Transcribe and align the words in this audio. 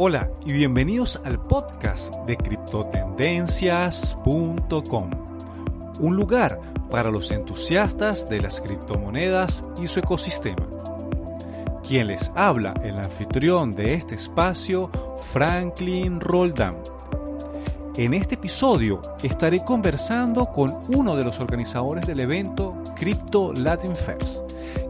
Hola 0.00 0.30
y 0.46 0.52
bienvenidos 0.52 1.20
al 1.24 1.42
podcast 1.42 2.14
de 2.24 2.36
criptotendencias.com, 2.36 5.10
un 5.98 6.14
lugar 6.14 6.60
para 6.88 7.10
los 7.10 7.32
entusiastas 7.32 8.28
de 8.28 8.40
las 8.40 8.60
criptomonedas 8.60 9.64
y 9.82 9.88
su 9.88 9.98
ecosistema. 9.98 10.68
Quien 11.82 12.06
les 12.06 12.30
habla, 12.36 12.74
el 12.84 12.96
anfitrión 12.96 13.72
de 13.72 13.94
este 13.94 14.14
espacio, 14.14 14.88
Franklin 15.32 16.20
Roldán. 16.20 16.76
En 17.96 18.14
este 18.14 18.36
episodio 18.36 19.02
estaré 19.24 19.64
conversando 19.64 20.52
con 20.52 20.76
uno 20.94 21.16
de 21.16 21.24
los 21.24 21.40
organizadores 21.40 22.06
del 22.06 22.20
evento 22.20 22.80
Crypto 22.94 23.52
Latin 23.52 23.96
Fest 23.96 24.47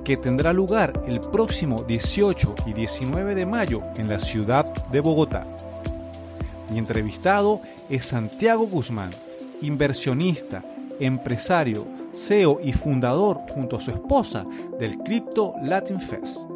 que 0.08 0.16
tendrá 0.16 0.54
lugar 0.54 1.02
el 1.06 1.20
próximo 1.20 1.82
18 1.82 2.54
y 2.64 2.72
19 2.72 3.34
de 3.34 3.44
mayo 3.44 3.82
en 3.98 4.08
la 4.08 4.18
ciudad 4.18 4.64
de 4.90 5.00
Bogotá. 5.00 5.46
Mi 6.72 6.78
entrevistado 6.78 7.60
es 7.90 8.06
Santiago 8.06 8.66
Guzmán, 8.66 9.10
inversionista, 9.60 10.64
empresario, 10.98 11.86
CEO 12.14 12.58
y 12.64 12.72
fundador 12.72 13.36
junto 13.52 13.76
a 13.76 13.82
su 13.82 13.90
esposa 13.90 14.46
del 14.78 14.96
Crypto 14.96 15.52
Latin 15.62 16.00
Fest. 16.00 16.48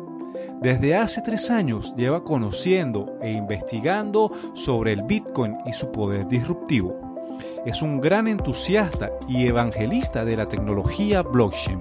Desde 0.63 0.97
hace 0.97 1.21
tres 1.21 1.51
años 1.51 1.93
lleva 1.95 2.25
conociendo 2.25 3.19
e 3.21 3.33
investigando 3.33 4.33
sobre 4.55 4.95
el 4.95 5.03
Bitcoin 5.03 5.59
y 5.67 5.75
su 5.75 5.93
poder 5.93 6.27
disruptivo 6.27 7.13
es 7.65 7.81
un 7.81 8.01
gran 8.01 8.27
entusiasta 8.27 9.11
y 9.29 9.47
evangelista 9.47 10.25
de 10.25 10.37
la 10.37 10.47
tecnología 10.47 11.23
blockchain, 11.23 11.81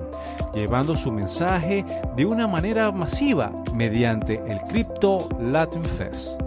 llevando 0.53 0.95
su 0.95 1.11
mensaje 1.11 1.85
de 2.15 2.25
una 2.25 2.47
manera 2.47 2.91
masiva 2.91 3.51
mediante 3.73 4.41
el 4.47 4.59
Crypto 4.61 5.29
Latin 5.39 5.83
Fest. 5.83 6.41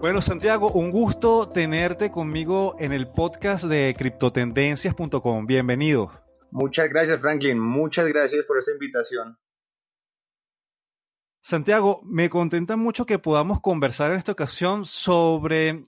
Bueno, 0.00 0.22
Santiago, 0.22 0.70
un 0.70 0.92
gusto 0.92 1.48
tenerte 1.48 2.10
conmigo 2.12 2.76
en 2.78 2.92
el 2.92 3.08
podcast 3.08 3.64
de 3.64 3.94
criptotendencias.com. 3.98 5.44
Bienvenido. 5.44 6.12
Muchas 6.52 6.88
gracias, 6.88 7.20
Franklin. 7.20 7.58
Muchas 7.58 8.06
gracias 8.06 8.44
por 8.46 8.58
esta 8.58 8.72
invitación. 8.72 9.36
Santiago, 11.42 12.00
me 12.04 12.30
contenta 12.30 12.76
mucho 12.76 13.06
que 13.06 13.18
podamos 13.18 13.60
conversar 13.60 14.12
en 14.12 14.18
esta 14.18 14.32
ocasión 14.32 14.84
sobre 14.84 15.82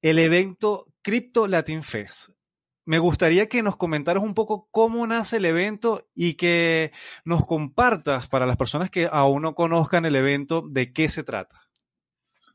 el 0.00 0.18
evento 0.18 0.86
Crypto 1.02 1.46
Latin 1.46 1.82
Fest. 1.82 2.30
Me 2.90 2.98
gustaría 2.98 3.48
que 3.48 3.62
nos 3.62 3.76
comentaras 3.76 4.20
un 4.20 4.34
poco 4.34 4.66
cómo 4.72 5.06
nace 5.06 5.36
el 5.36 5.44
evento 5.44 6.08
y 6.12 6.34
que 6.34 6.90
nos 7.24 7.46
compartas 7.46 8.26
para 8.26 8.46
las 8.46 8.56
personas 8.56 8.90
que 8.90 9.08
aún 9.08 9.42
no 9.42 9.54
conozcan 9.54 10.06
el 10.06 10.16
evento 10.16 10.64
de 10.68 10.92
qué 10.92 11.08
se 11.08 11.22
trata. 11.22 11.70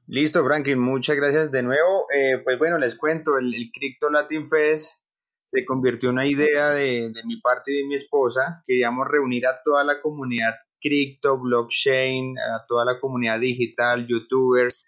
Listo, 0.07 0.43
Franklin, 0.43 0.77
muchas 0.77 1.15
gracias 1.15 1.53
de 1.53 1.63
nuevo. 1.63 2.07
Eh, 2.13 2.39
pues 2.43 2.59
bueno, 2.59 2.77
les 2.77 2.95
cuento, 2.95 3.37
el, 3.37 3.71
Crypto 3.73 4.09
Latin 4.09 4.45
Fest 4.45 5.05
se 5.45 5.63
convirtió 5.63 6.09
en 6.09 6.15
una 6.15 6.27
idea 6.27 6.71
de, 6.71 7.11
de, 7.13 7.23
mi 7.23 7.39
parte 7.39 7.71
y 7.71 7.83
de 7.83 7.87
mi 7.87 7.95
esposa. 7.95 8.61
Queríamos 8.65 9.07
reunir 9.07 9.47
a 9.47 9.61
toda 9.63 9.85
la 9.85 10.01
comunidad 10.01 10.53
cripto, 10.81 11.39
blockchain, 11.39 12.37
a 12.37 12.65
toda 12.67 12.83
la 12.83 12.99
comunidad 12.99 13.39
digital, 13.39 14.05
youtubers, 14.05 14.83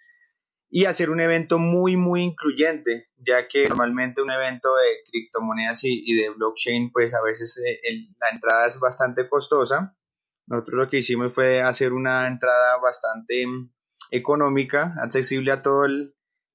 y 0.69 0.85
hacer 0.85 1.09
un 1.09 1.21
evento 1.21 1.59
muy, 1.59 1.95
muy 1.95 2.21
incluyente, 2.21 3.07
ya 3.15 3.47
que 3.47 3.69
normalmente 3.69 4.21
un 4.21 4.31
evento 4.31 4.69
de 4.75 5.09
criptomonedas 5.09 5.79
y, 5.83 6.13
de 6.13 6.29
blockchain, 6.29 6.91
pues 6.91 7.13
a 7.13 7.21
veces 7.21 7.57
eh, 7.65 7.79
la 8.19 8.29
entrada 8.33 8.67
es 8.67 8.79
bastante 8.79 9.29
costosa. 9.29 9.95
Nosotros 10.47 10.77
lo 10.77 10.89
que 10.89 10.97
hicimos 10.97 11.33
fue 11.33 11.61
hacer 11.61 11.93
una 11.93 12.27
entrada 12.27 12.77
bastante 12.77 13.47
mm, 13.47 13.71
económica, 14.11 14.95
accesible 15.01 15.51
a 15.51 15.61
todas 15.61 15.91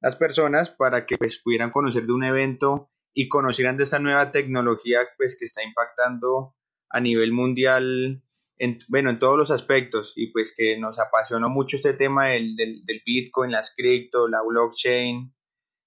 las 0.01 0.17
personas 0.17 0.71
para 0.71 1.07
que 1.07 1.17
pues, 1.17 1.39
pudieran 1.39 1.71
conocer 1.71 2.05
de 2.05 2.13
un 2.13 2.25
evento 2.25 2.91
y 3.15 3.29
conocieran 3.29 3.77
de 3.77 3.85
esta 3.85 3.99
nueva 3.99 4.31
tecnología 4.31 5.01
pues, 5.17 5.37
que 5.39 5.47
está 5.47 5.63
impactando 5.63 6.55
a 6.91 7.01
nivel 7.01 7.33
mundial 7.33 8.23
en, 8.63 8.79
bueno, 8.87 9.11
en 9.11 9.19
todos 9.19 9.37
los 9.37 9.51
aspectos 9.51 10.13
y 10.15 10.29
pues 10.29 10.55
que 10.57 10.79
nos 10.79 11.01
apasionó 11.01 11.49
mucho 11.49 11.75
este 11.75 11.95
tema 11.95 12.27
del, 12.27 12.55
del, 12.55 13.03
Bitcoin, 13.05 13.51
las 13.51 13.75
cripto, 13.75 14.29
la 14.29 14.41
blockchain 14.47 15.35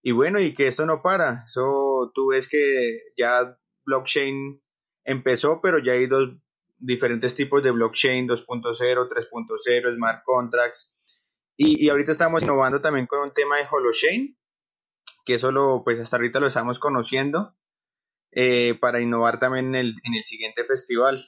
y 0.04 0.12
bueno, 0.12 0.42
y 0.42 0.54
que 0.54 0.68
esto 0.68 0.86
no 0.86 1.02
para. 1.02 1.46
Eso 1.48 2.12
tú 2.14 2.32
ves 2.32 2.50
que 2.50 3.00
ya 3.18 3.58
blockchain 3.86 4.62
empezó, 5.06 5.62
pero 5.62 5.80
ya 5.80 5.94
hay 5.94 6.08
dos 6.08 6.36
diferentes 6.78 7.34
tipos 7.34 7.64
de 7.64 7.72
blockchain, 7.72 8.28
2.0, 8.28 8.76
3.0, 9.10 9.96
smart 9.96 10.24
contracts. 10.26 10.94
Y, 11.56 11.86
y, 11.86 11.90
ahorita 11.90 12.12
estamos 12.12 12.44
innovando 12.44 12.82
también 12.82 13.08
con 13.08 13.22
un 13.22 13.34
tema 13.34 13.56
de 13.56 13.68
holochain, 13.72 14.38
que 15.26 15.36
eso 15.36 15.50
lo, 15.54 15.82
pues 15.86 15.98
hasta 16.02 16.18
ahorita 16.18 16.42
lo 16.42 16.48
estamos 16.48 16.80
conociendo, 16.80 17.56
eh, 18.32 18.78
para 18.82 19.00
innovar 19.00 19.40
también 19.40 19.68
en 19.68 19.76
el, 19.76 19.96
en 20.04 20.14
el 20.14 20.24
siguiente 20.26 20.66
festival. 20.66 21.26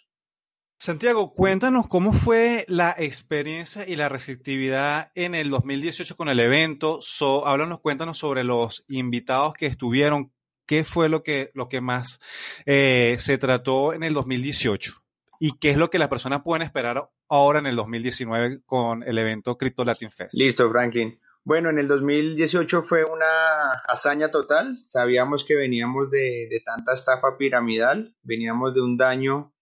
Santiago, 0.79 1.33
cuéntanos 1.33 1.87
cómo 1.87 2.13
fue 2.13 2.63
la 2.67 2.95
experiencia 2.97 3.87
y 3.87 3.95
la 3.95 4.09
receptividad 4.09 5.11
en 5.15 5.33
el 5.33 5.49
2018 5.49 6.15
con 6.15 6.29
el 6.29 6.39
evento. 6.39 6.99
háblanos, 7.45 7.81
cuéntanos 7.81 8.19
sobre 8.19 8.43
los 8.43 8.85
invitados 8.87 9.55
que 9.55 9.65
estuvieron. 9.65 10.31
¿Qué 10.67 10.83
fue 10.83 11.09
lo 11.09 11.23
que, 11.23 11.49
lo 11.55 11.67
que 11.67 11.81
más 11.81 12.19
eh, 12.65 13.15
se 13.19 13.37
trató 13.39 13.93
en 13.93 14.03
el 14.03 14.13
2018? 14.13 14.93
¿Y 15.39 15.57
qué 15.57 15.71
es 15.71 15.77
lo 15.77 15.89
que 15.89 15.97
las 15.97 16.09
personas 16.09 16.43
pueden 16.43 16.61
esperar 16.61 17.09
ahora 17.27 17.59
en 17.59 17.65
el 17.65 17.75
2019 17.75 18.61
con 18.65 19.01
el 19.01 19.17
evento 19.17 19.57
Crypto 19.57 19.83
Latin 19.83 20.11
Fest? 20.11 20.35
Listo, 20.35 20.69
Franklin. 20.69 21.19
Bueno, 21.43 21.69
en 21.69 21.79
el 21.79 21.87
2018 21.87 22.83
fue 22.83 23.03
una 23.03 23.71
hazaña 23.87 24.29
total. 24.29 24.83
Sabíamos 24.85 25.43
que 25.43 25.55
veníamos 25.55 26.11
de, 26.11 26.47
de 26.49 26.61
tanta 26.63 26.93
estafa 26.93 27.35
piramidal, 27.37 28.15
veníamos 28.21 28.75
de 28.75 28.81
un 28.81 28.97
daño 28.97 29.53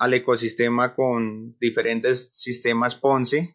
al 0.00 0.14
ecosistema 0.14 0.94
con 0.94 1.58
diferentes 1.60 2.30
sistemas 2.32 2.96
Ponzi. 2.96 3.54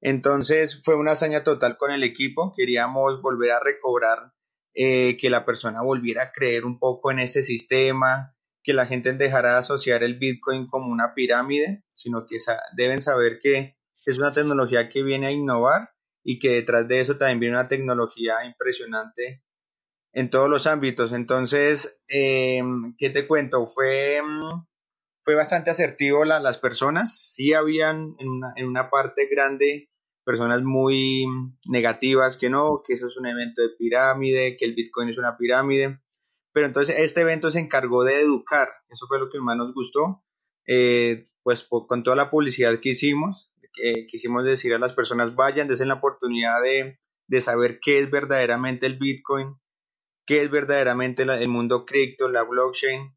Entonces 0.00 0.80
fue 0.84 0.94
una 0.94 1.12
hazaña 1.12 1.42
total 1.42 1.76
con 1.78 1.90
el 1.90 2.04
equipo. 2.04 2.54
Queríamos 2.56 3.20
volver 3.20 3.50
a 3.50 3.60
recobrar 3.60 4.32
eh, 4.72 5.16
que 5.18 5.30
la 5.30 5.44
persona 5.44 5.82
volviera 5.82 6.22
a 6.22 6.32
creer 6.32 6.64
un 6.64 6.78
poco 6.78 7.10
en 7.10 7.18
este 7.18 7.42
sistema, 7.42 8.36
que 8.62 8.72
la 8.72 8.86
gente 8.86 9.12
dejara 9.14 9.54
de 9.54 9.58
asociar 9.58 10.04
el 10.04 10.16
Bitcoin 10.16 10.68
como 10.68 10.92
una 10.92 11.12
pirámide, 11.12 11.82
sino 11.88 12.24
que 12.24 12.36
deben 12.76 13.02
saber 13.02 13.40
que 13.42 13.76
es 14.06 14.16
una 14.16 14.30
tecnología 14.30 14.88
que 14.88 15.02
viene 15.02 15.26
a 15.26 15.32
innovar 15.32 15.90
y 16.22 16.38
que 16.38 16.50
detrás 16.50 16.86
de 16.86 17.00
eso 17.00 17.16
también 17.16 17.40
viene 17.40 17.56
una 17.56 17.68
tecnología 17.68 18.44
impresionante 18.44 19.42
en 20.12 20.30
todos 20.30 20.48
los 20.48 20.68
ámbitos. 20.68 21.12
Entonces, 21.12 22.00
eh, 22.08 22.62
¿qué 22.96 23.10
te 23.10 23.26
cuento? 23.26 23.66
Fue 23.66 24.22
mm, 24.22 24.69
fue 25.30 25.36
bastante 25.36 25.70
asertivo 25.70 26.24
la, 26.24 26.40
las 26.40 26.58
personas. 26.58 27.16
Sí 27.16 27.54
habían 27.54 28.16
en 28.18 28.28
una, 28.28 28.52
en 28.56 28.66
una 28.66 28.90
parte 28.90 29.28
grande 29.30 29.88
personas 30.24 30.62
muy 30.62 31.24
negativas 31.66 32.36
que 32.36 32.50
no, 32.50 32.82
que 32.84 32.94
eso 32.94 33.06
es 33.06 33.16
un 33.16 33.26
evento 33.26 33.62
de 33.62 33.68
pirámide, 33.78 34.56
que 34.56 34.64
el 34.64 34.74
Bitcoin 34.74 35.08
es 35.08 35.18
una 35.18 35.36
pirámide. 35.36 36.00
Pero 36.52 36.66
entonces 36.66 36.98
este 36.98 37.20
evento 37.20 37.48
se 37.52 37.60
encargó 37.60 38.02
de 38.02 38.20
educar, 38.20 38.70
eso 38.88 39.06
fue 39.06 39.20
lo 39.20 39.30
que 39.30 39.38
más 39.38 39.56
nos 39.56 39.72
gustó, 39.72 40.24
eh, 40.66 41.26
pues 41.44 41.68
con 41.86 42.02
toda 42.02 42.16
la 42.16 42.28
publicidad 42.28 42.80
que 42.80 42.88
hicimos, 42.88 43.52
que 43.72 44.08
quisimos 44.08 44.42
decir 44.42 44.74
a 44.74 44.80
las 44.80 44.94
personas, 44.94 45.36
vayan, 45.36 45.68
desen 45.68 45.86
la 45.86 45.94
oportunidad 45.94 46.60
de, 46.60 46.98
de 47.28 47.40
saber 47.40 47.78
qué 47.80 48.00
es 48.00 48.10
verdaderamente 48.10 48.86
el 48.86 48.98
Bitcoin, 48.98 49.54
qué 50.26 50.42
es 50.42 50.50
verdaderamente 50.50 51.22
el 51.22 51.48
mundo 51.48 51.86
cripto, 51.86 52.26
la 52.28 52.42
blockchain, 52.42 53.14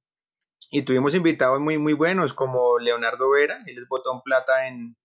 y 0.72 0.84
tuvimos 0.84 1.16
invitados 1.16 1.60
muy, 1.60 1.78
muy 1.78 1.94
buenos 1.94 2.34
como 2.34 2.80
Leonardo 2.80 3.30
Vera, 3.30 3.60
él 3.66 3.78
es 3.78 3.88
botón 3.88 4.22
plata 4.24 4.68
en, 4.68 4.96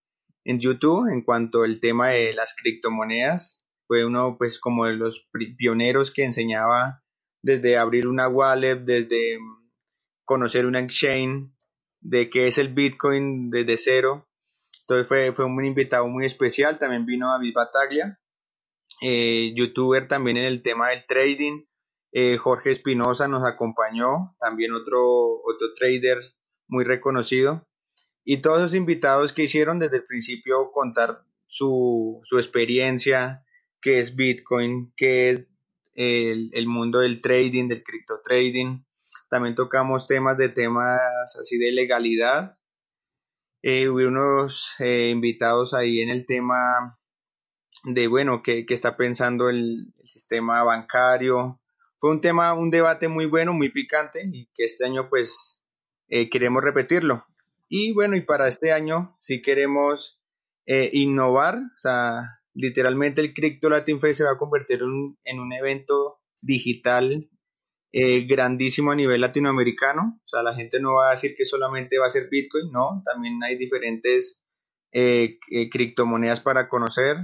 en 0.45 0.61
YouTube 0.61 1.09
en 1.11 1.23
cuanto 1.23 1.63
al 1.63 1.81
tema 1.81 2.09
de 2.09 2.33
las 2.33 2.55
criptomonedas. 2.55 3.65
Fue 3.87 4.05
uno 4.05 4.37
pues 4.39 4.59
como 4.59 4.87
de 4.87 4.95
los 4.95 5.29
pioneros 5.57 6.11
que 6.11 6.25
enseñaba 6.25 7.03
desde 7.43 7.77
abrir 7.77 8.07
una 8.07 8.29
wallet, 8.29 8.77
desde 8.77 9.39
mm, 9.39 9.71
conocer 10.25 10.67
una 10.67 10.81
exchange, 10.81 11.51
de 12.01 12.31
qué 12.31 12.47
es 12.47 12.59
el 12.59 12.73
Bitcoin 12.73 13.51
desde 13.51 13.77
cero. 13.77 14.29
Entonces 14.83 15.09
fue, 15.09 15.33
fue 15.33 15.45
un 15.45 15.65
invitado 15.65 16.07
muy 16.09 16.25
especial. 16.25 16.79
También 16.79 17.07
vino 17.07 17.29
David 17.29 17.53
Bataglia, 17.55 18.19
eh, 19.03 19.53
youtuber 19.55 20.09
también 20.09 20.37
en 20.37 20.45
el 20.45 20.63
tema 20.63 20.89
del 20.91 21.05
trading. 21.07 21.65
Eh, 22.13 22.39
Jorge 22.39 22.71
Espinosa 22.71 23.29
nos 23.29 23.45
acompañó, 23.47 24.37
también 24.41 24.73
otro, 24.73 25.43
otro 25.43 25.75
trader 25.75 26.19
muy 26.67 26.85
reconocido. 26.85 27.67
Y 28.25 28.43
todos 28.43 28.61
los 28.61 28.75
invitados 28.75 29.33
que 29.33 29.45
hicieron 29.45 29.79
desde 29.79 29.99
el 29.99 30.07
principio 30.07 30.71
contar 30.73 31.25
su, 31.47 32.21
su 32.23 32.39
experiencia, 32.39 33.45
qué 33.81 34.01
es 34.01 34.17
Bitcoin, 34.17 34.93
qué 34.97 35.31
es 35.31 35.47
el, 35.95 36.51
el, 36.53 36.67
mundo 36.67 37.01
del 37.01 37.21
trading, 37.21 37.69
del 37.69 37.83
cripto 37.83 38.21
trading. 38.23 38.83
También 39.31 39.55
tocamos 39.55 40.07
temas 40.07 40.37
de 40.39 40.49
temas 40.49 41.01
así 41.39 41.59
de 41.59 41.73
legalidad. 41.73 42.59
Eh, 43.63 43.89
hubo 43.89 44.07
unos 44.07 44.77
eh, 44.79 45.11
invitados 45.11 45.75
ahí 45.75 46.01
en 46.01 46.11
el 46.11 46.27
tema 46.27 46.97
de, 47.85 48.07
bueno, 48.07 48.43
qué, 48.43 48.65
está 48.69 48.97
pensando 48.97 49.49
el, 49.51 49.93
sistema 50.05 50.63
bancario. 50.63 51.61
Fue 52.01 52.11
un 52.11 52.21
tema, 52.21 52.55
un 52.55 52.71
debate 52.71 53.09
muy 53.09 53.27
bueno, 53.27 53.53
muy 53.53 53.71
picante 53.71 54.23
y 54.33 54.47
que 54.55 54.65
este 54.65 54.85
año 54.85 55.09
pues 55.09 55.61
eh, 56.09 56.31
queremos 56.31 56.63
repetirlo. 56.63 57.25
Y 57.69 57.93
bueno, 57.93 58.17
y 58.17 58.23
para 58.23 58.49
este 58.49 58.73
año 58.73 59.17
sí 59.19 59.43
queremos 59.43 60.17
innovar, 60.71 61.57
o 61.57 61.79
sea, 61.79 62.41
literalmente 62.53 63.23
el 63.23 63.33
Crypto 63.33 63.71
Latin 63.71 64.01
Fest 64.01 64.19
se 64.19 64.25
va 64.25 64.33
a 64.33 64.39
convertir 64.39 64.83
en 65.25 65.41
un 65.41 65.53
evento 65.55 66.21
digital 66.43 67.31
eh, 67.91 68.27
grandísimo 68.27 68.91
a 68.91 68.95
nivel 68.95 69.21
latinoamericano. 69.21 70.21
O 70.23 70.29
sea, 70.29 70.43
la 70.43 70.55
gente 70.55 70.81
no 70.81 70.95
va 70.95 71.09
a 71.09 71.11
decir 71.13 71.35
que 71.37 71.47
solamente 71.47 71.99
va 71.99 72.07
a 72.07 72.11
ser 72.11 72.29
Bitcoin, 72.31 72.71
no, 72.71 73.03
también 73.05 73.43
hay 73.43 73.57
diferentes 73.57 74.43
eh, 74.93 75.39
eh, 75.51 75.71
criptomonedas 75.71 76.41
para 76.41 76.69
conocer. 76.69 77.17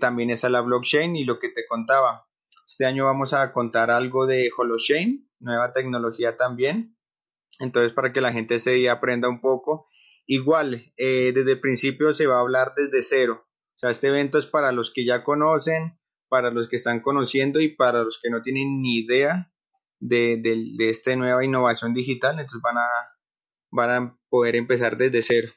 también 0.00 0.30
está 0.30 0.48
la 0.48 0.60
blockchain 0.60 1.16
y 1.16 1.24
lo 1.24 1.38
que 1.38 1.48
te 1.50 1.66
contaba. 1.66 2.26
Este 2.72 2.86
año 2.86 3.04
vamos 3.04 3.34
a 3.34 3.52
contar 3.52 3.90
algo 3.90 4.26
de 4.26 4.50
Holochain, 4.56 5.28
nueva 5.40 5.74
tecnología 5.74 6.38
también. 6.38 6.96
Entonces, 7.58 7.92
para 7.92 8.14
que 8.14 8.22
la 8.22 8.32
gente 8.32 8.58
se 8.60 8.88
aprenda 8.88 9.28
un 9.28 9.42
poco. 9.42 9.88
Igual, 10.24 10.90
desde 10.96 11.52
el 11.52 11.60
principio 11.60 12.14
se 12.14 12.26
va 12.26 12.38
a 12.38 12.40
hablar 12.40 12.72
desde 12.74 13.02
cero. 13.02 13.44
O 13.44 13.78
sea, 13.78 13.90
este 13.90 14.08
evento 14.08 14.38
es 14.38 14.46
para 14.46 14.72
los 14.72 14.90
que 14.90 15.04
ya 15.04 15.22
conocen, 15.22 16.00
para 16.30 16.50
los 16.50 16.70
que 16.70 16.76
están 16.76 17.00
conociendo 17.00 17.60
y 17.60 17.76
para 17.76 18.04
los 18.04 18.18
que 18.22 18.30
no 18.30 18.40
tienen 18.40 18.80
ni 18.80 19.00
idea 19.00 19.52
de, 20.00 20.38
de, 20.38 20.88
esta 20.88 21.14
nueva 21.14 21.44
innovación 21.44 21.92
digital, 21.92 22.38
entonces 22.38 22.62
van 22.62 22.78
a, 22.78 22.88
van 23.70 23.90
a 23.90 24.18
poder 24.30 24.56
empezar 24.56 24.96
desde 24.96 25.20
cero. 25.20 25.52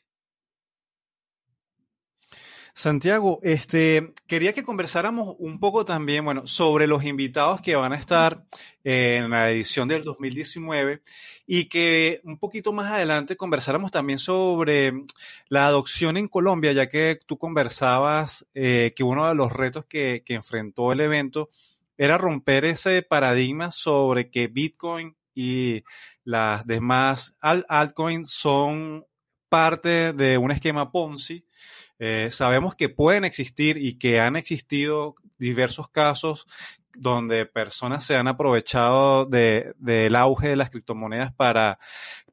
Santiago, 2.77 3.39
este, 3.41 4.13
quería 4.27 4.51
que 4.51 4.61
conversáramos 4.61 5.37
un 5.39 5.61
poco 5.61 5.85
también, 5.85 6.25
bueno, 6.25 6.45
sobre 6.45 6.87
los 6.87 7.05
invitados 7.05 7.61
que 7.61 7.77
van 7.77 7.93
a 7.93 7.95
estar 7.95 8.43
en 8.83 9.29
la 9.29 9.49
edición 9.49 9.87
del 9.87 10.03
2019 10.03 11.01
y 11.47 11.69
que 11.69 12.19
un 12.25 12.37
poquito 12.37 12.73
más 12.73 12.91
adelante 12.91 13.37
conversáramos 13.37 13.91
también 13.91 14.19
sobre 14.19 14.91
la 15.47 15.67
adopción 15.67 16.17
en 16.17 16.27
Colombia, 16.27 16.73
ya 16.73 16.89
que 16.89 17.17
tú 17.25 17.37
conversabas 17.37 18.45
eh, 18.53 18.91
que 18.93 19.03
uno 19.03 19.25
de 19.29 19.35
los 19.35 19.53
retos 19.53 19.85
que, 19.85 20.21
que 20.25 20.33
enfrentó 20.33 20.91
el 20.91 20.99
evento 20.99 21.49
era 21.97 22.17
romper 22.17 22.65
ese 22.65 23.01
paradigma 23.03 23.71
sobre 23.71 24.29
que 24.29 24.47
Bitcoin 24.47 25.15
y 25.33 25.85
las 26.25 26.67
demás 26.67 27.37
altcoins 27.39 28.29
son 28.31 29.05
parte 29.47 30.11
de 30.11 30.37
un 30.37 30.51
esquema 30.51 30.91
Ponzi 30.91 31.45
eh, 31.99 32.29
sabemos 32.31 32.75
que 32.75 32.89
pueden 32.89 33.25
existir 33.25 33.77
y 33.77 33.97
que 33.97 34.19
han 34.19 34.35
existido 34.35 35.15
diversos 35.37 35.89
casos 35.89 36.47
donde 36.95 37.45
personas 37.45 38.05
se 38.05 38.15
han 38.15 38.27
aprovechado 38.27 39.25
del 39.25 40.15
auge 40.15 40.49
de 40.49 40.55
las 40.55 40.69
criptomonedas 40.69 41.33
para, 41.33 41.79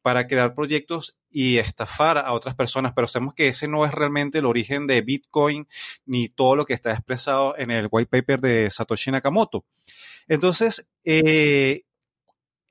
para 0.02 0.26
crear 0.26 0.54
proyectos 0.54 1.16
y 1.30 1.58
estafar 1.58 2.18
a 2.18 2.32
otras 2.32 2.54
personas, 2.54 2.92
pero 2.94 3.08
sabemos 3.08 3.34
que 3.34 3.48
ese 3.48 3.66
no 3.66 3.84
es 3.84 3.92
realmente 3.92 4.38
el 4.38 4.46
origen 4.46 4.86
de 4.86 5.00
Bitcoin 5.00 5.66
ni 6.04 6.28
todo 6.28 6.56
lo 6.56 6.64
que 6.64 6.74
está 6.74 6.92
expresado 6.92 7.56
en 7.56 7.70
el 7.70 7.88
white 7.90 8.10
paper 8.10 8.40
de 8.40 8.70
Satoshi 8.70 9.10
Nakamoto. 9.10 9.64
Entonces, 10.28 10.88
eh, 11.04 11.84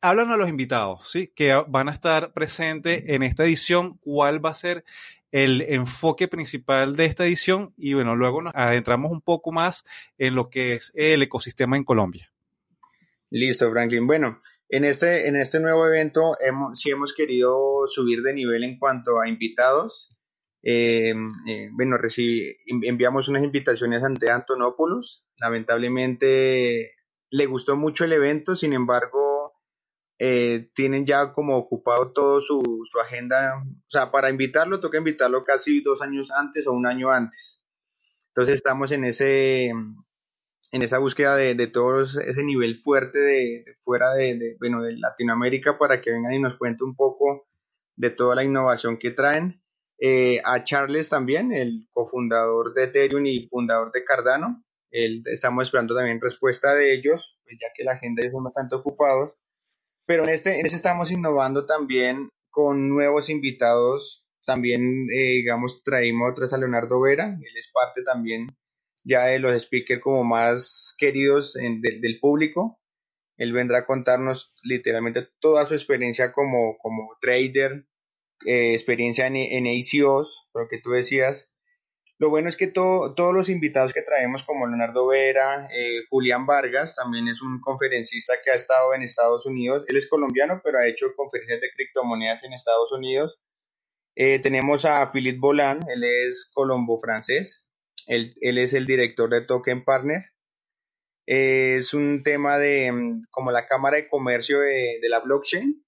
háblanos 0.01 0.35
a 0.35 0.37
los 0.37 0.49
invitados, 0.49 1.09
¿sí? 1.09 1.31
Que 1.35 1.53
van 1.67 1.89
a 1.89 1.93
estar 1.93 2.33
presentes 2.33 3.03
en 3.07 3.23
esta 3.23 3.43
edición, 3.43 3.97
cuál 3.97 4.43
va 4.43 4.51
a 4.51 4.55
ser 4.55 4.83
el 5.31 5.61
enfoque 5.61 6.27
principal 6.27 6.95
de 6.95 7.05
esta 7.05 7.25
edición 7.25 7.73
y 7.77 7.93
bueno, 7.93 8.15
luego 8.15 8.41
nos 8.41 8.53
adentramos 8.55 9.11
un 9.11 9.21
poco 9.21 9.51
más 9.51 9.85
en 10.17 10.35
lo 10.35 10.49
que 10.49 10.73
es 10.73 10.91
el 10.95 11.21
ecosistema 11.21 11.77
en 11.77 11.83
Colombia. 11.83 12.31
Listo, 13.29 13.71
Franklin. 13.71 14.07
Bueno, 14.07 14.41
en 14.67 14.85
este, 14.85 15.27
en 15.27 15.35
este 15.37 15.59
nuevo 15.59 15.87
evento 15.87 16.37
hemos, 16.39 16.79
sí 16.79 16.91
hemos 16.91 17.13
querido 17.13 17.87
subir 17.87 18.21
de 18.21 18.33
nivel 18.33 18.63
en 18.63 18.77
cuanto 18.77 19.19
a 19.19 19.27
invitados. 19.27 20.09
Eh, 20.63 21.13
eh, 21.47 21.69
bueno, 21.71 21.97
enviamos 22.83 23.27
unas 23.29 23.43
invitaciones 23.43 24.03
ante 24.03 24.29
Antonopoulos. 24.29 25.25
Lamentablemente 25.37 26.91
le 27.29 27.45
gustó 27.45 27.77
mucho 27.77 28.03
el 28.03 28.13
evento, 28.13 28.55
sin 28.55 28.73
embargo, 28.73 29.30
eh, 30.23 30.67
tienen 30.75 31.03
ya 31.03 31.33
como 31.33 31.57
ocupado 31.57 32.11
todo 32.13 32.41
su, 32.41 32.61
agenda. 33.03 33.63
O 33.65 33.89
sea, 33.89 34.11
para 34.11 34.29
invitarlo, 34.29 34.79
toca 34.79 34.99
invitarlo 34.99 35.43
casi 35.43 35.81
dos 35.81 36.03
años 36.03 36.29
antes 36.29 36.67
o 36.67 36.73
un 36.73 36.85
año 36.85 37.09
antes. 37.09 37.63
Entonces 38.27 38.55
estamos 38.55 38.91
en 38.91 39.03
ese 39.03 39.69
en 39.69 40.83
esa 40.83 40.99
búsqueda 40.99 41.35
de, 41.35 41.55
de 41.55 41.65
todo 41.65 42.01
ese 42.01 42.43
nivel 42.43 42.83
fuerte 42.83 43.17
de, 43.17 43.65
fuera 43.83 44.11
de, 44.13 44.57
bueno, 44.59 44.83
de 44.83 44.95
Latinoamérica 44.95 45.79
para 45.79 46.01
que 46.01 46.11
vengan 46.11 46.33
y 46.33 46.39
nos 46.39 46.55
cuente 46.55 46.83
un 46.83 46.95
poco 46.95 47.47
de 47.95 48.11
toda 48.11 48.35
la 48.35 48.43
innovación 48.43 48.99
que 48.99 49.09
traen. 49.09 49.63
Eh, 49.97 50.39
a 50.45 50.63
Charles 50.63 51.09
también, 51.09 51.51
el 51.51 51.89
cofundador 51.93 52.75
de 52.75 52.83
Ethereum 52.83 53.25
y 53.25 53.47
fundador 53.47 53.91
de 53.91 54.03
Cardano. 54.03 54.63
estamos 54.91 55.65
esperando 55.65 55.95
también 55.95 56.21
respuesta 56.21 56.75
de 56.75 56.93
ellos, 56.93 57.39
pues 57.43 57.57
ya 57.59 57.67
que 57.75 57.83
la 57.83 57.93
agenda 57.93 58.21
es 58.23 58.31
bastante 58.31 58.75
ocupados. 58.75 59.40
Pero 60.11 60.25
en 60.25 60.29
este, 60.31 60.59
en 60.59 60.65
este 60.65 60.75
estamos 60.75 61.09
innovando 61.09 61.65
también 61.65 62.27
con 62.49 62.89
nuevos 62.89 63.29
invitados. 63.29 64.25
También, 64.45 65.07
eh, 65.09 65.35
digamos, 65.37 65.83
traímos 65.85 66.33
otra 66.33 66.53
a 66.53 66.59
Leonardo 66.59 66.99
Vera. 66.99 67.27
Él 67.27 67.57
es 67.57 67.71
parte 67.73 68.03
también 68.03 68.47
ya 69.05 69.27
de 69.27 69.39
los 69.39 69.53
speakers 69.63 70.01
como 70.01 70.25
más 70.25 70.95
queridos 70.97 71.53
del 71.53 72.19
público. 72.19 72.77
Él 73.37 73.53
vendrá 73.53 73.77
a 73.77 73.85
contarnos 73.85 74.53
literalmente 74.63 75.29
toda 75.39 75.65
su 75.65 75.75
experiencia 75.75 76.33
como, 76.33 76.77
como 76.79 77.15
trader, 77.21 77.85
eh, 78.45 78.73
experiencia 78.73 79.27
en, 79.27 79.37
en 79.37 79.65
ACOs, 79.65 80.49
lo 80.53 80.67
que 80.67 80.81
tú 80.81 80.89
decías, 80.89 81.53
lo 82.21 82.29
bueno 82.29 82.49
es 82.49 82.55
que 82.55 82.67
todos 82.67 83.33
los 83.33 83.49
invitados 83.49 83.93
que 83.93 84.03
traemos, 84.03 84.43
como 84.43 84.67
Leonardo 84.67 85.07
Vera, 85.07 85.67
eh, 85.73 86.01
Julián 86.07 86.45
Vargas, 86.45 86.95
también 86.95 87.27
es 87.27 87.41
un 87.41 87.59
conferencista 87.59 88.35
que 88.43 88.51
ha 88.51 88.53
estado 88.53 88.93
en 88.93 89.01
Estados 89.01 89.47
Unidos. 89.47 89.85
Él 89.87 89.97
es 89.97 90.07
colombiano, 90.07 90.61
pero 90.63 90.77
ha 90.77 90.85
hecho 90.85 91.15
conferencias 91.15 91.59
de 91.61 91.71
criptomonedas 91.71 92.43
en 92.43 92.53
Estados 92.53 92.91
Unidos. 92.91 93.41
Eh, 94.15 94.37
tenemos 94.37 94.85
a 94.85 95.11
Philippe 95.11 95.39
Bolan, 95.39 95.79
él 95.89 96.03
es 96.03 96.51
colombo-francés. 96.53 97.67
Él, 98.05 98.35
es 98.39 98.73
el 98.73 98.85
director 98.85 99.27
de 99.31 99.41
Token 99.41 99.83
Partner. 99.83 100.25
Eh, 101.25 101.77
es 101.79 101.95
un 101.95 102.21
tema 102.21 102.59
de 102.59 102.91
mm, 102.91 103.23
como 103.31 103.49
la 103.49 103.65
Cámara 103.65 103.97
de 103.97 104.07
Comercio 104.07 104.59
de 104.59 105.09
la 105.09 105.21
blockchain. 105.21 105.83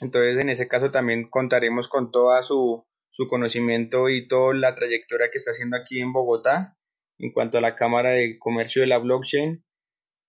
Entonces, 0.00 0.40
en 0.40 0.48
ese 0.48 0.68
caso 0.68 0.90
también 0.90 1.28
contaremos 1.28 1.86
con 1.86 2.10
toda 2.10 2.42
su, 2.42 2.86
su 3.10 3.28
conocimiento 3.28 4.08
y 4.08 4.28
toda 4.28 4.54
la 4.54 4.74
trayectoria 4.74 5.30
que 5.30 5.38
está 5.38 5.50
haciendo 5.50 5.76
aquí 5.76 6.00
en 6.00 6.12
Bogotá 6.12 6.76
en 7.18 7.32
cuanto 7.32 7.58
a 7.58 7.60
la 7.60 7.76
Cámara 7.76 8.12
de 8.12 8.38
Comercio 8.38 8.82
de 8.82 8.88
la 8.88 8.98
Blockchain. 8.98 9.64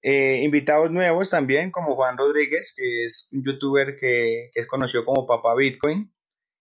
Eh, 0.03 0.41
invitados 0.43 0.91
nuevos 0.91 1.29
también, 1.29 1.71
como 1.71 1.95
Juan 1.95 2.17
Rodríguez, 2.17 2.73
que 2.75 3.05
es 3.05 3.29
un 3.31 3.43
youtuber 3.43 3.97
que, 3.97 4.49
es 4.53 4.67
conocido 4.67 5.05
como 5.05 5.27
Papá 5.27 5.55
Bitcoin. 5.55 6.11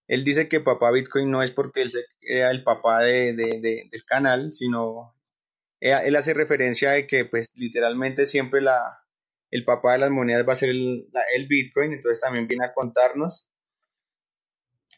Él 0.06 0.24
dice 0.24 0.48
que 0.48 0.60
Papá 0.60 0.90
Bitcoin 0.90 1.30
no 1.30 1.42
es 1.42 1.50
porque 1.50 1.82
él 1.82 1.90
sea 1.90 2.50
el 2.50 2.64
papá 2.64 3.04
de, 3.04 3.32
del 3.32 4.04
canal, 4.04 4.52
sino 4.52 5.14
él, 5.80 6.16
hace 6.16 6.34
referencia 6.34 6.90
de 6.90 7.06
que 7.06 7.24
pues 7.24 7.52
literalmente 7.56 8.26
siempre 8.26 8.60
la, 8.60 8.98
el 9.50 9.64
papá 9.64 9.92
de 9.92 9.98
las 10.00 10.10
monedas 10.10 10.46
va 10.46 10.52
a 10.52 10.56
ser 10.56 10.70
el, 10.70 11.08
el 11.36 11.46
Bitcoin, 11.46 11.92
entonces 11.92 12.20
también 12.20 12.48
viene 12.48 12.66
a 12.66 12.74
contarnos 12.74 13.46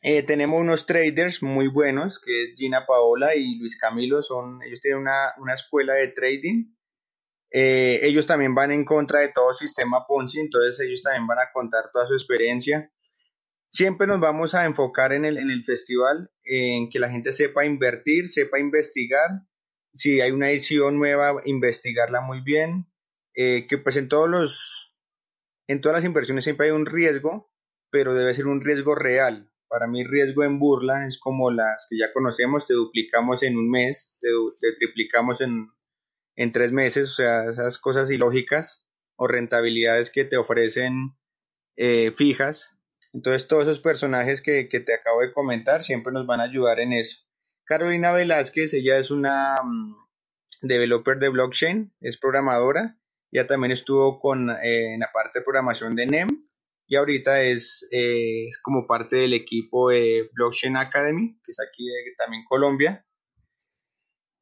eh, 0.01 0.23
tenemos 0.23 0.61
unos 0.61 0.87
traders 0.87 1.43
muy 1.43 1.69
buenos, 1.69 2.19
que 2.19 2.45
es 2.45 2.57
Gina 2.57 2.87
Paola 2.87 3.37
y 3.37 3.57
Luis 3.57 3.79
Camilo, 3.79 4.23
son, 4.23 4.63
ellos 4.63 4.81
tienen 4.81 5.01
una, 5.01 5.55
escuela 5.55 5.95
de 5.95 6.09
trading. 6.09 6.75
Eh, 7.51 8.01
ellos 8.03 8.27
también 8.27 8.55
van 8.55 8.73
en 8.73 8.85
contra 8.85 9.21
de 9.21 9.29
todo 9.29 9.53
sistema 9.53 10.07
Ponzi, 10.07 10.41
entonces 10.41 10.81
ellos 10.81 11.03
también 11.03 11.27
van 11.27 11.39
a 11.39 11.53
contar 11.53 11.91
toda 11.93 12.07
su 12.07 12.15
experiencia. 12.15 12.91
Siempre 13.69 14.07
nos 14.07 14.21
vamos 14.21 14.55
a 14.55 14.65
enfocar 14.65 15.13
en 15.13 15.25
el, 15.25 15.39
en 15.39 15.51
el 15.51 15.63
festival, 15.63 16.31
en 16.45 16.91
que 16.91 16.99
la 16.99 17.11
gente 17.11 17.31
sepa 17.31 17.65
invertir, 17.65 18.29
sepa 18.29 18.59
investigar. 18.59 19.31
Si 19.93 20.21
hay 20.21 20.33
una 20.33 20.51
edición 20.51 20.99
nueva, 20.99 21.41
investigarla 21.45 22.21
muy 22.23 22.41
bien. 22.41 22.87
Eh, 23.35 23.67
que 23.67 23.79
pues 23.79 23.97
en 23.97 24.09
todos 24.09 24.29
los, 24.29 24.95
en 25.69 25.81
todas 25.81 25.97
las 25.97 26.05
inversiones 26.05 26.45
siempre 26.45 26.67
hay 26.67 26.73
un 26.73 26.87
riesgo, 26.87 27.51
pero 27.91 28.15
debe 28.15 28.35
ser 28.35 28.47
un 28.47 28.63
riesgo 28.63 28.95
real 28.95 29.52
para 29.73 29.87
mí 29.87 30.05
riesgo 30.05 30.45
en 30.45 30.59
burla 30.59 31.07
es 31.07 31.19
como 31.19 31.51
las 31.51 31.87
que 31.89 31.97
ya 31.97 32.13
conocemos, 32.13 32.67
te 32.67 32.75
duplicamos 32.75 33.43
en 33.43 33.57
un 33.57 33.71
mes, 33.71 34.15
te, 34.21 34.29
triplicamos 34.79 35.41
en, 35.41 35.73
tres 36.53 36.73
meses, 36.73 37.09
o 37.09 37.13
sea, 37.15 37.49
esas 37.49 37.79
cosas 37.79 38.11
ilógicas 38.11 38.87
o 39.17 39.27
rentabilidades 39.27 40.11
que 40.11 40.27
te 40.27 40.37
ofrecen 40.37 41.17
eh, 41.77 42.13
fijas. 42.15 42.77
Entonces 43.15 43.49
todos 43.49 43.63
esos 43.63 43.81
personajes 43.81 44.43
que, 44.43 44.65
te 44.65 44.95
acabo 44.95 45.23
de 45.23 45.33
comentar 45.33 45.83
siempre 45.83 46.13
nos 46.13 46.27
van 46.27 46.41
a 46.41 46.45
ayudar 46.45 46.79
en 46.79 46.93
eso. 46.93 47.23
Carolina 47.65 48.13
Velázquez, 48.13 48.75
ella 48.75 48.99
es 48.99 49.11
una 49.11 49.55
mm, 49.65 49.97
developer 50.61 51.19
de 51.19 51.31
blockchain, 51.31 51.95
es 52.03 52.19
programadora, 52.19 52.99
ya 53.33 53.47
también 53.47 53.73
estuvo 53.73 54.21
con, 54.21 54.51
eh, 54.51 54.93
en 54.93 55.01
la 55.01 55.11
parte 55.13 55.39
de 55.39 55.45
programación 55.47 55.97
de 55.97 56.07
NEM 56.07 56.29
y 56.93 56.97
ahorita 56.97 57.41
es, 57.41 57.89
eh, 57.91 58.49
es 58.49 58.61
como 58.61 58.87
parte 58.87 59.17
del 59.17 59.33
equipo 59.33 59.89
de 59.89 60.29
Blockchain 60.35 60.77
Academy, 60.77 61.41
que 61.43 61.53
es 61.53 61.59
aquí 61.59 61.87
de, 61.87 62.13
también 62.19 62.45
Colombia. 62.47 63.07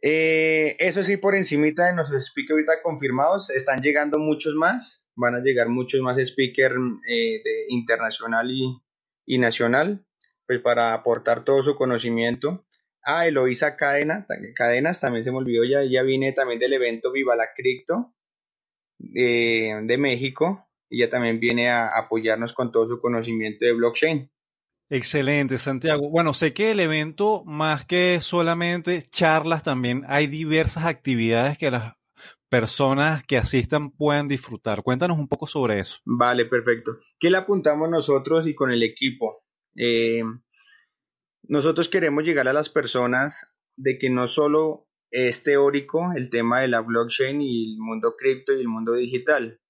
Eh, 0.03 0.75
eso 0.81 1.05
sí, 1.05 1.17
por 1.17 1.37
encimita 1.37 1.87
de 1.87 1.95
nuestros 1.95 2.27
speakers 2.27 2.55
ahorita 2.55 2.83
confirmados, 2.83 3.51
están 3.51 3.83
llegando 3.83 4.19
muchos 4.19 4.57
más, 4.57 5.07
van 5.15 5.37
a 5.37 5.41
llegar 5.41 5.69
muchos 5.69 6.01
más 6.01 6.17
speakers 6.27 6.75
eh, 7.09 7.41
de 7.45 7.67
internacional 7.69 8.51
y, 8.51 8.65
y, 9.27 9.39
nacional, 9.39 10.05
pues 10.45 10.61
para 10.61 10.93
aportar 10.93 11.45
todo 11.45 11.63
su 11.63 11.77
conocimiento. 11.77 12.67
Ah, 13.05 13.29
Eloisa 13.29 13.77
Cadena, 13.77 14.27
Cadenas, 14.57 14.99
también 14.99 15.23
se 15.23 15.31
me 15.31 15.37
olvidó, 15.37 15.63
ya, 15.63 15.85
ya 15.85 16.03
vine 16.03 16.33
también 16.33 16.59
del 16.59 16.73
evento 16.73 17.13
Viva 17.13 17.37
la 17.37 17.51
Cripto 17.55 18.13
eh, 19.15 19.73
de 19.85 19.99
México, 19.99 20.67
ella 20.91 21.09
también 21.09 21.41
viene 21.41 21.69
a 21.69 21.97
apoyarnos 21.97 22.53
con 22.53 22.73
todo 22.73 22.87
su 22.87 23.01
conocimiento 23.01 23.65
de 23.65 23.73
blockchain. 23.73 24.31
Excelente, 24.91 25.59
Santiago. 25.59 26.11
Bueno, 26.11 26.35
sé 26.35 26.53
que 26.53 26.73
el 26.73 26.81
evento, 26.81 27.45
más 27.45 27.85
que 27.85 28.21
solamente 28.21 29.01
charlas, 29.03 29.63
también 29.63 30.05
hay 30.09 30.27
diversas 30.27 30.85
actividades 30.85 31.57
que 31.57 31.71
las 31.71 31.95
personas 32.49 33.23
que 33.25 33.39
asistan 33.39 33.93
puedan 33.93 34.27
disfrutar. 34.27 34.83
Cuéntanos 34.83 35.17
un 35.17 35.29
poco 35.29 35.47
sobre 35.47 35.79
eso. 35.79 35.99
Vale, 36.05 36.47
perfecto. 36.47 36.99
¿Qué 37.21 37.31
le 37.31 37.37
apuntamos 37.37 37.89
nosotros 37.89 38.49
y 38.49 38.55
con 38.57 38.73
el 38.73 38.83
equipo? 38.83 39.45
Eh, 39.77 40.23
nosotros 41.45 41.89
queremos 41.89 42.25
llegar 42.25 42.49
a 42.49 42.53
las 42.53 42.69
personas 42.69 43.57
de 43.77 43.97
que 43.97 44.11
no 44.11 44.27
solo 44.27 44.89
es 45.11 45.43
teórico 45.45 46.13
el 46.17 46.31
tema 46.31 46.61
de 46.61 46.69
la 46.69 46.81
blockchain 46.81 47.41
y 47.41 47.75
el 47.75 47.79
mundo 47.79 48.15
cripto 48.17 48.53
y 48.53 48.61
el 48.61 48.69
mundo 48.69 48.95
digital, 48.95 49.61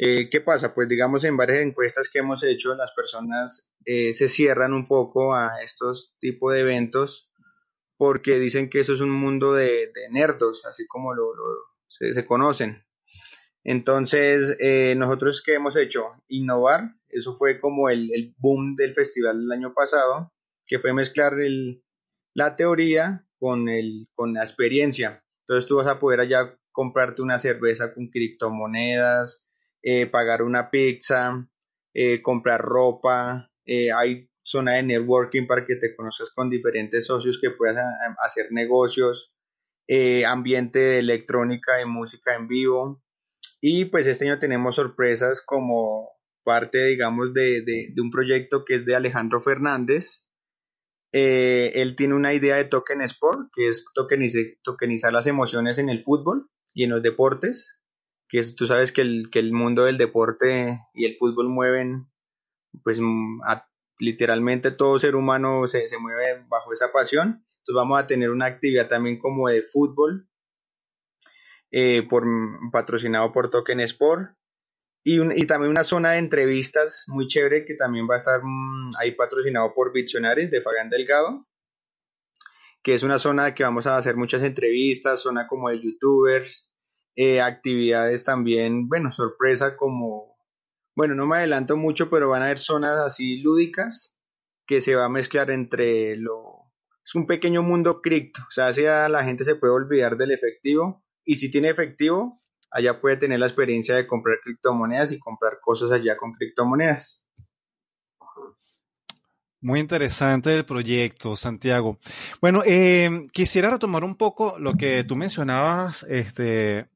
eh, 0.00 0.30
¿Qué 0.30 0.40
pasa? 0.40 0.74
Pues 0.74 0.88
digamos 0.88 1.24
en 1.24 1.36
varias 1.36 1.58
encuestas 1.58 2.08
que 2.08 2.20
hemos 2.20 2.44
hecho, 2.44 2.74
las 2.76 2.92
personas 2.92 3.68
eh, 3.84 4.14
se 4.14 4.28
cierran 4.28 4.72
un 4.72 4.86
poco 4.86 5.34
a 5.34 5.60
estos 5.64 6.14
tipos 6.20 6.54
de 6.54 6.60
eventos 6.60 7.28
porque 7.96 8.38
dicen 8.38 8.70
que 8.70 8.78
eso 8.78 8.94
es 8.94 9.00
un 9.00 9.10
mundo 9.10 9.54
de, 9.54 9.90
nerdos, 10.12 10.64
así 10.66 10.86
como 10.86 11.14
lo, 11.14 11.32
se, 11.88 12.24
conocen. 12.24 12.84
Entonces, 13.64 14.56
eh, 14.60 14.94
nosotros 14.96 15.42
qué 15.44 15.54
hemos 15.54 15.74
hecho? 15.74 16.12
Innovar, 16.28 16.94
eso 17.08 17.34
fue 17.34 17.58
como 17.60 17.88
el, 17.88 18.34
boom 18.38 18.76
del 18.76 18.94
festival 18.94 19.40
del 19.40 19.50
año 19.50 19.74
pasado, 19.74 20.32
que 20.68 20.78
fue 20.78 20.92
mezclar 20.92 21.32
la 22.34 22.54
teoría 22.54 23.26
con, 23.40 23.68
el, 23.68 24.06
con 24.14 24.32
la 24.34 24.42
experiencia. 24.42 25.24
Entonces 25.40 25.66
tú 25.66 25.76
vas 25.78 25.88
a 25.88 25.98
poder 25.98 26.20
allá 26.20 26.56
comprarte 26.70 27.20
una 27.20 27.40
cerveza 27.40 27.92
con 27.92 28.10
criptomonedas, 28.10 29.47
eh, 29.82 30.06
pagar 30.06 30.42
una 30.42 30.70
pizza, 30.70 31.48
eh, 31.94 32.20
comprar 32.20 32.60
ropa, 32.60 33.50
eh, 33.64 33.92
hay 33.92 34.28
zona 34.42 34.74
de 34.74 34.82
networking 34.82 35.46
para 35.46 35.64
que 35.64 35.76
te 35.76 35.94
conozcas 35.94 36.30
con 36.34 36.50
diferentes 36.50 37.06
socios 37.06 37.38
que 37.40 37.50
puedas 37.50 37.76
hacer 38.24 38.46
negocios, 38.50 39.34
ambiente 40.26 40.78
de 40.78 40.98
electrónica, 40.98 41.76
de 41.76 41.86
música 41.86 42.34
en 42.34 42.48
vivo. 42.48 43.02
Y 43.60 43.86
pues 43.86 44.06
este 44.06 44.28
año 44.28 44.38
tenemos 44.38 44.76
sorpresas 44.76 45.42
como 45.42 46.10
parte, 46.44 46.86
digamos, 46.86 47.34
de, 47.34 47.62
de 47.62 48.00
un 48.00 48.10
proyecto 48.10 48.64
que 48.64 48.76
es 48.76 48.86
de 48.86 48.96
Alejandro 48.96 49.40
Fernández, 49.40 50.26
él 51.12 51.96
tiene 51.96 52.14
una 52.14 52.34
idea 52.34 52.56
de 52.56 52.64
Token 52.64 53.00
Sport, 53.02 53.50
que 53.54 53.68
es 53.68 53.84
tokenizar 54.62 55.12
las 55.12 55.26
emociones 55.26 55.78
en 55.78 55.88
el 55.88 56.02
fútbol 56.02 56.50
y 56.74 56.84
en 56.84 56.90
los 56.90 57.02
deportes 57.02 57.77
que 58.28 58.42
tú 58.56 58.66
sabes 58.66 58.92
que 58.92 59.00
el, 59.00 59.30
que 59.30 59.38
el 59.38 59.52
mundo 59.52 59.84
del 59.84 59.98
deporte 59.98 60.80
y 60.94 61.06
el 61.06 61.14
fútbol 61.16 61.48
mueven, 61.48 62.06
pues 62.84 63.00
mm, 63.00 63.40
literalmente 63.98 64.70
todo 64.70 64.98
ser 64.98 65.16
humano 65.16 65.66
se, 65.66 65.88
se, 65.88 65.98
mueve 65.98 66.44
bajo 66.48 66.72
esa 66.72 66.92
pasión. 66.92 67.44
Entonces 67.58 67.74
vamos 67.74 67.98
a 67.98 68.06
tener 68.06 68.30
una 68.30 68.46
actividad 68.46 68.88
también 68.88 69.18
como 69.18 69.48
de 69.48 69.62
fútbol, 69.62 70.28
eh, 71.70 72.06
por, 72.08 72.24
patrocinado 72.70 73.32
por 73.32 73.50
Token 73.50 73.80
Sport. 73.80 74.30
Y, 75.04 75.20
y, 75.20 75.46
también 75.46 75.70
una 75.70 75.84
zona 75.84 76.12
de 76.12 76.18
entrevistas 76.18 77.04
muy 77.06 77.26
chévere 77.26 77.64
que 77.64 77.74
también 77.74 78.06
va 78.08 78.14
a 78.14 78.18
estar 78.18 78.40
mm, 78.42 78.92
ahí 78.98 79.12
patrocinado 79.12 79.72
por 79.72 79.92
Visionaries 79.92 80.50
de 80.50 80.60
Fabián 80.60 80.90
Delgado, 80.90 81.46
que 82.82 82.94
es 82.94 83.02
una 83.02 83.18
zona 83.18 83.54
que 83.54 83.62
vamos 83.62 83.86
a 83.86 83.96
hacer 83.96 84.16
muchas 84.16 84.42
entrevistas, 84.42 85.22
zona 85.22 85.46
como 85.46 85.70
de 85.70 85.80
youtubers, 85.80 86.67
eh, 87.20 87.40
actividades 87.40 88.22
también, 88.22 88.88
bueno, 88.88 89.10
sorpresa 89.10 89.76
como, 89.76 90.38
bueno, 90.94 91.16
no 91.16 91.26
me 91.26 91.38
adelanto 91.38 91.76
mucho, 91.76 92.08
pero 92.10 92.28
van 92.28 92.42
a 92.42 92.44
haber 92.44 92.60
zonas 92.60 92.96
así 92.96 93.42
lúdicas 93.42 94.20
que 94.68 94.80
se 94.80 94.94
va 94.94 95.06
a 95.06 95.08
mezclar 95.08 95.50
entre 95.50 96.16
lo... 96.16 96.70
Es 97.04 97.16
un 97.16 97.26
pequeño 97.26 97.64
mundo 97.64 98.02
cripto, 98.02 98.42
o 98.42 98.52
sea, 98.52 98.68
así 98.68 98.82
la 98.82 99.24
gente 99.24 99.42
se 99.42 99.56
puede 99.56 99.72
olvidar 99.72 100.16
del 100.16 100.30
efectivo 100.30 101.02
y 101.24 101.36
si 101.36 101.50
tiene 101.50 101.70
efectivo, 101.70 102.40
allá 102.70 103.00
puede 103.00 103.16
tener 103.16 103.40
la 103.40 103.46
experiencia 103.46 103.96
de 103.96 104.06
comprar 104.06 104.38
criptomonedas 104.44 105.10
y 105.10 105.18
comprar 105.18 105.58
cosas 105.60 105.90
allá 105.90 106.16
con 106.16 106.34
criptomonedas. 106.34 107.26
Muy 109.60 109.80
interesante 109.80 110.54
el 110.54 110.64
proyecto, 110.64 111.34
Santiago. 111.34 111.98
Bueno, 112.40 112.62
eh, 112.64 113.26
quisiera 113.32 113.70
retomar 113.70 114.04
un 114.04 114.14
poco 114.14 114.56
lo 114.58 114.74
que 114.74 115.02
tú 115.02 115.16
mencionabas 115.16 116.06
este, 116.08 116.86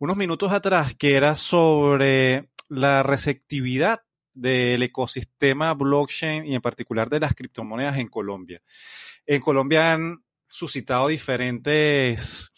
unos 0.00 0.16
minutos 0.16 0.50
atrás, 0.50 0.94
que 0.96 1.14
era 1.14 1.36
sobre 1.36 2.48
la 2.68 3.04
receptividad 3.04 4.00
del 4.34 4.82
ecosistema 4.82 5.72
blockchain 5.74 6.46
y 6.46 6.56
en 6.56 6.62
particular 6.62 7.08
de 7.10 7.20
las 7.20 7.34
criptomonedas 7.34 7.98
en 7.98 8.08
Colombia. 8.08 8.60
En 9.24 9.40
Colombia 9.40 9.92
han 9.92 10.24
suscitado 10.48 11.06
diferentes 11.06 12.50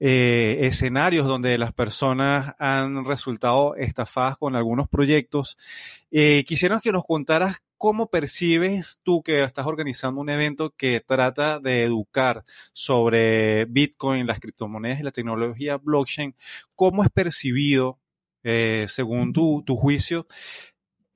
eh, 0.00 0.58
escenarios 0.62 1.26
donde 1.26 1.58
las 1.58 1.72
personas 1.72 2.54
han 2.58 3.04
resultado 3.04 3.74
estafadas 3.76 4.36
con 4.38 4.56
algunos 4.56 4.88
proyectos. 4.88 5.56
Eh, 6.10 6.44
que 6.46 6.92
nos 6.92 7.04
contaras 7.04 7.62
cómo 7.76 8.08
percibes 8.08 9.00
tú 9.02 9.22
que 9.22 9.42
estás 9.42 9.66
organizando 9.66 10.20
un 10.20 10.30
evento 10.30 10.74
que 10.76 11.00
trata 11.00 11.60
de 11.60 11.84
educar 11.84 12.44
sobre 12.72 13.64
Bitcoin, 13.66 14.26
las 14.26 14.40
criptomonedas 14.40 15.00
y 15.00 15.04
la 15.04 15.12
tecnología 15.12 15.76
blockchain, 15.76 16.34
cómo 16.74 17.04
es 17.04 17.10
percibido, 17.10 17.98
eh, 18.42 18.86
según 18.88 19.32
tu, 19.32 19.62
tu 19.64 19.76
juicio, 19.76 20.26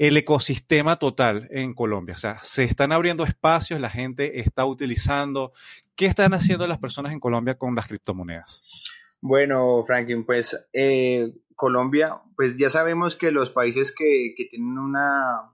el 0.03 0.17
ecosistema 0.17 0.99
total 0.99 1.47
en 1.53 1.75
Colombia. 1.75 2.17
O 2.17 2.19
sea, 2.19 2.37
se 2.41 2.65
están 2.65 2.91
abriendo 2.91 3.23
espacios, 3.23 3.79
la 3.79 3.89
gente 3.89 4.41
está 4.41 4.65
utilizando. 4.65 5.53
¿Qué 5.95 6.07
están 6.07 6.35
haciendo 6.35 6.67
las 6.67 6.79
personas 6.79 7.13
en 7.13 7.21
Colombia 7.21 7.57
con 7.57 7.77
las 7.77 7.87
criptomonedas? 7.87 8.65
Bueno, 9.21 9.85
Franklin, 9.87 10.27
pues 10.27 10.61
eh, 10.73 11.33
Colombia, 11.55 12.21
pues 12.35 12.57
ya 12.57 12.69
sabemos 12.69 13.15
que 13.15 13.31
los 13.31 13.53
países 13.53 13.95
que, 13.97 14.35
tienen 14.51 14.77
una, 14.77 15.53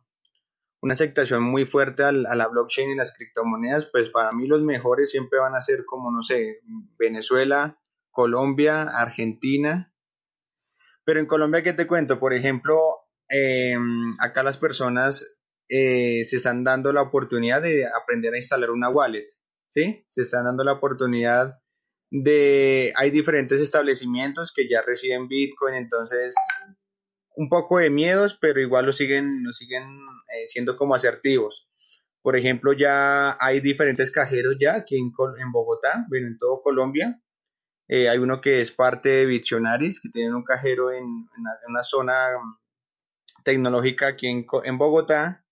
una 0.80 0.94
aceptación 0.94 1.42
muy 1.42 1.66
fuerte 1.66 2.02
a 2.02 2.12
la 2.12 2.48
blockchain 2.48 2.92
y 2.92 2.96
las 2.96 3.14
criptomonedas, 3.14 3.84
pues 3.92 4.08
para 4.08 4.32
mí 4.32 4.46
los 4.46 4.62
mejores 4.62 5.10
siempre 5.10 5.38
van 5.38 5.56
a 5.56 5.60
ser 5.60 5.84
como, 5.84 6.10
no 6.10 6.22
sé, 6.22 6.62
Venezuela, 6.98 7.78
Colombia, 8.10 8.84
Argentina. 8.84 9.92
Pero 11.04 11.20
en 11.20 11.26
Colombia, 11.26 11.62
¿qué 11.62 11.74
te 11.74 11.86
cuento? 11.86 12.18
Por 12.18 12.32
ejemplo, 12.32 13.07
Em, 13.28 14.16
acá 14.20 14.42
las 14.42 14.58
personas 14.58 15.26
eh, 15.68 16.24
se 16.24 16.36
están 16.38 16.64
dando 16.64 16.92
la 16.92 17.02
oportunidad 17.02 17.60
de 17.60 17.86
aprender 17.86 18.32
a 18.32 18.38
instalar 18.38 18.70
una 18.70 18.88
wallet, 18.88 19.26
¿sí? 19.70 20.04
Se 20.08 20.22
están 20.22 20.44
dando 20.44 20.64
la 20.64 20.72
oportunidad 20.72 21.60
de, 22.10 22.92
hay 22.96 23.10
diferentes 23.10 23.60
establecimientos 23.60 24.52
que 24.54 24.66
ya 24.66 24.80
reciben 24.80 25.28
Bitcoin, 25.28 25.74
entonces 25.74 26.34
un 27.36 27.50
poco 27.50 27.78
de 27.78 27.90
miedos, 27.90 28.38
pero 28.40 28.60
igual 28.60 28.86
lo 28.86 28.92
siguen, 28.92 29.44
lo 29.44 29.52
siguen 29.52 29.84
eh, 30.34 30.46
siendo 30.46 30.76
como 30.76 30.94
asertivos. 30.94 31.68
Por 32.22 32.34
ejemplo, 32.34 32.72
ya 32.72 33.36
hay 33.38 33.60
diferentes 33.60 34.10
cajeros 34.10 34.56
ya 34.58 34.74
aquí 34.74 34.96
en, 34.96 35.12
Bogotá, 35.52 36.06
bueno, 36.08 36.28
en 36.28 36.38
todo 36.38 36.62
Colombia. 36.62 37.20
Eh, 37.88 38.08
hay 38.08 38.18
uno 38.18 38.40
que 38.40 38.60
es 38.60 38.72
parte 38.72 39.10
de 39.10 39.26
Visionaris, 39.26 40.00
que 40.00 40.08
tienen 40.08 40.34
un 40.34 40.44
cajero 40.44 40.90
en 40.90 41.04
una 41.68 41.82
zona 41.82 42.14
tecnológica 43.48 44.08
aquí 44.08 44.26
en, 44.26 44.78
Bogotá. 44.78 45.42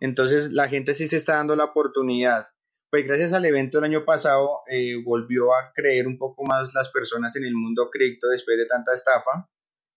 Entonces 0.00 0.50
la 0.50 0.68
gente 0.68 0.92
sí 0.92 1.06
se 1.06 1.16
está 1.16 1.36
dando 1.36 1.54
la 1.54 1.66
oportunidad. 1.66 2.48
Pues 2.90 3.06
gracias 3.06 3.32
al 3.32 3.44
evento 3.44 3.78
del 3.78 3.90
año 3.90 4.04
pasado 4.04 4.58
eh, 4.68 5.00
volvió 5.04 5.54
a 5.54 5.72
creer 5.72 6.08
un 6.08 6.18
poco 6.18 6.42
más 6.44 6.74
las 6.74 6.90
personas 6.90 7.36
en 7.36 7.44
el 7.44 7.54
mundo 7.54 7.90
cripto 7.92 8.26
después 8.26 8.58
de 8.58 8.66
tanta 8.66 8.92
estafa. 8.92 9.48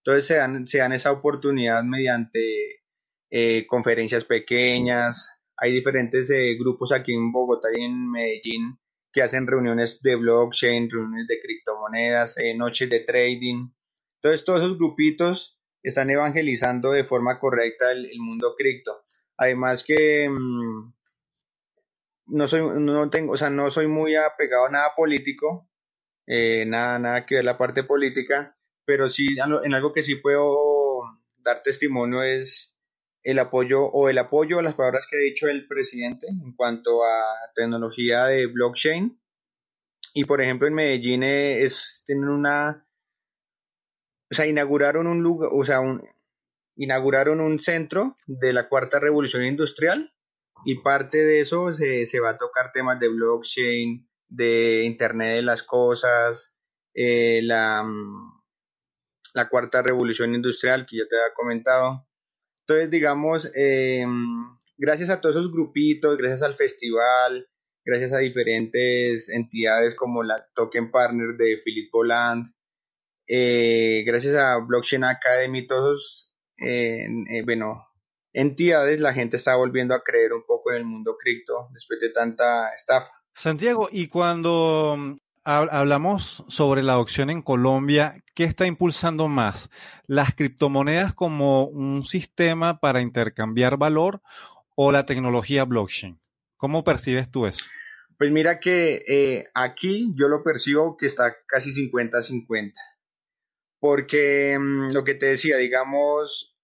Entonces 0.03 0.25
se 0.67 0.77
dan, 0.77 0.93
esa 0.93 1.11
oportunidad 1.11 1.83
mediante 1.83 2.83
eh, 3.31 3.65
conferencias 3.65 4.23
pequeñas, 4.23 5.31
hay 5.57 5.73
diferentes 5.73 6.29
eh, 6.29 6.55
grupos 6.59 6.91
aquí 6.91 7.11
en 7.11 7.31
Bogotá 7.31 7.69
y 7.75 7.81
en 7.81 8.11
Medellín 8.11 8.77
que 9.11 9.23
hacen 9.23 9.47
reuniones 9.47 9.99
de 10.03 10.15
blockchain, 10.15 10.91
reuniones 10.91 11.25
de 11.27 11.39
criptomonedas, 11.41 12.35
noches 12.55 12.87
de 12.87 12.99
trading. 12.99 13.69
Entonces 14.21 14.45
todos 14.45 14.59
esos 14.61 14.77
grupitos 14.77 15.54
están 15.89 16.09
evangelizando 16.09 16.91
de 16.91 17.03
forma 17.03 17.39
correcta 17.39 17.91
el, 17.91 18.19
mundo 18.19 18.55
cripto. 18.57 19.05
Además 19.37 19.83
que 19.83 20.29
mm, 20.29 20.93
no 22.27 22.47
soy, 22.47 22.61
no 22.79 23.09
tengo, 23.09 23.33
o 23.33 23.37
sea, 23.37 23.49
no 23.49 23.69
soy 23.71 23.87
muy 23.87 24.15
apegado 24.15 24.65
a 24.65 24.71
nada 24.71 24.93
político, 24.95 25.69
nada, 26.27 26.99
nada 26.99 27.25
que 27.25 27.35
ver 27.35 27.45
la 27.45 27.57
parte 27.57 27.83
política, 27.83 28.57
pero 28.85 29.09
sí 29.09 29.27
en 29.63 29.73
algo 29.73 29.93
que 29.93 30.03
sí 30.03 30.15
puedo 30.15 31.01
dar 31.37 31.61
testimonio 31.63 32.23
es 32.23 32.75
el 33.25 33.39
apoyo 33.39 33.85
o 33.85 34.07
el 34.07 34.19
apoyo 34.19 34.59
a 34.59 34.61
las 34.61 34.75
palabras 34.75 35.07
que 35.09 35.17
ha 35.17 35.19
dicho 35.19 35.47
el 35.47 35.67
presidente 35.67 36.27
en 36.27 36.53
cuanto 36.55 37.03
a 37.03 37.23
tecnología 37.55 38.25
de 38.25 38.45
blockchain. 38.47 39.19
Y 40.13 40.25
por 40.25 40.41
ejemplo 40.41 40.67
en 40.67 40.75
Medellín 40.75 41.23
eh, 41.23 41.63
es, 41.63 42.03
tienen 42.05 42.29
una, 42.29 42.84
o 44.35 44.37
sea, 44.37 44.47
inauguraron 44.47 45.07
un 45.07 45.23
lugar, 45.23 45.49
o 45.53 45.63
sea, 45.63 45.79
un, 45.79 46.03
inauguraron 46.75 47.39
un 47.39 47.57
centro 47.57 48.17
de 48.27 48.51
la 48.51 48.67
cuarta 48.67 48.99
revolución 48.99 49.45
industrial 49.45 50.13
y 50.65 50.81
parte 50.81 51.19
de 51.19 51.39
eso 51.39 51.71
se, 51.71 52.05
se 52.05 52.19
va 52.19 52.31
a 52.31 52.37
tocar 52.37 52.73
temas 52.73 52.99
de 52.99 53.07
blockchain, 53.07 54.05
de 54.27 54.83
Internet 54.83 55.35
de 55.35 55.41
las 55.41 55.63
Cosas, 55.63 56.53
eh, 56.93 57.39
la, 57.43 57.83
mm, 57.83 58.41
la 59.35 59.47
cuarta 59.47 59.81
revolución 59.81 60.35
industrial 60.35 60.85
que 60.85 60.97
yo 60.97 61.07
te 61.07 61.15
había 61.15 61.33
comentado. 61.33 62.05
Entonces, 62.59 62.91
digamos, 62.91 63.49
em, 63.55 64.57
gracias 64.75 65.09
a 65.09 65.21
todos 65.21 65.37
esos 65.37 65.49
grupitos, 65.49 66.17
gracias 66.17 66.41
al 66.41 66.55
festival, 66.55 67.47
gracias 67.85 68.11
a 68.11 68.17
diferentes 68.17 69.29
entidades 69.29 69.95
como 69.95 70.23
la 70.23 70.45
Token 70.55 70.91
Partner 70.91 71.37
de 71.37 71.57
Philip 71.63 71.89
Boland, 71.89 72.47
eh, 73.27 74.03
gracias 74.05 74.35
a 74.35 74.57
Blockchain 74.57 75.03
Academy, 75.03 75.67
todos, 75.67 76.31
eh, 76.57 77.07
bueno, 77.45 77.87
entidades, 78.33 78.99
la 78.99 79.13
gente 79.13 79.37
está 79.37 79.55
volviendo 79.55 79.93
a 79.93 80.03
creer 80.03 80.33
un 80.33 80.43
poco 80.45 80.71
en 80.71 80.77
el 80.77 80.85
mundo 80.85 81.17
cripto 81.17 81.69
después 81.73 81.99
de 81.99 82.09
tanta 82.09 82.73
estafa. 82.73 83.11
Santiago, 83.33 83.89
y 83.91 84.07
cuando 84.07 85.17
hablamos 85.45 86.43
sobre 86.47 86.81
la 86.81 86.93
adopción 86.93 87.29
en 87.29 87.41
Colombia. 87.41 88.23
¿Qué 88.33 88.43
está 88.43 88.65
impulsando 88.65 89.27
más? 89.27 89.69
¿Las 90.07 90.33
criptomonedas 90.33 91.13
como 91.13 91.65
un 91.65 92.03
sistema 92.03 92.79
para 92.79 93.01
intercambiar 93.01 93.77
valor 93.77 94.21
o 94.75 94.91
la 94.91 95.05
tecnología 95.05 95.63
blockchain? 95.63 96.19
¿Cómo 96.57 96.83
percibes 96.83 97.29
tú 97.29 97.45
eso? 97.45 97.63
Pues 98.17 98.31
mira 98.31 98.59
que 98.59 99.03
eh, 99.07 99.47
aquí 99.53 100.11
yo 100.15 100.27
lo 100.27 100.43
percibo 100.43 100.97
que 100.97 101.05
está 101.05 101.35
casi 101.47 101.71
50-50. 101.71 102.73
Porque 103.85 104.57
mm, 104.59 104.93
lo 104.93 105.03
que 105.03 105.13
te 105.13 105.27
decía, 105.27 105.57
digamos, 105.57 106.57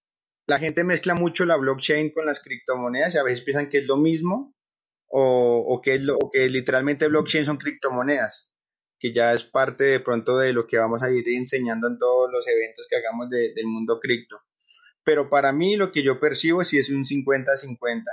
la 0.47 0.57
gente 0.57 0.83
mezcla 0.83 1.13
mucho 1.13 1.45
la 1.45 1.55
blockchain 1.55 2.09
con 2.09 2.25
las 2.25 2.41
criptomonedas 2.41 3.13
y 3.13 3.19
a 3.19 3.23
veces 3.23 3.45
piensan 3.45 3.69
que 3.69 3.77
es 3.77 3.85
lo 3.85 3.95
mismo 3.97 4.55
o, 5.07 5.79
que, 5.83 6.01
o 6.19 6.31
que 6.31 6.49
literalmente 6.49 7.07
blockchain 7.07 7.45
son 7.45 7.57
criptomonedas 7.57 8.49
que 8.97 9.13
ya 9.13 9.33
es 9.33 9.43
parte 9.43 9.83
de 9.83 9.99
pronto 9.99 10.39
de 10.39 10.51
lo 10.51 10.65
que 10.65 10.79
vamos 10.79 11.03
a 11.03 11.11
ir 11.11 11.29
enseñando 11.29 11.87
en 11.89 11.99
todos 11.99 12.31
los 12.31 12.47
eventos 12.47 12.87
que 12.89 12.95
hagamos 12.95 13.29
del 13.29 13.67
mundo 13.67 13.99
cripto. 13.99 14.41
Pero 15.03 15.29
para 15.29 15.53
mí 15.53 15.75
lo 15.75 15.91
que 15.91 16.01
yo 16.01 16.19
percibo 16.19 16.63
sí 16.63 16.79
es 16.79 16.89
un 16.89 17.05
50-50, 17.05 18.03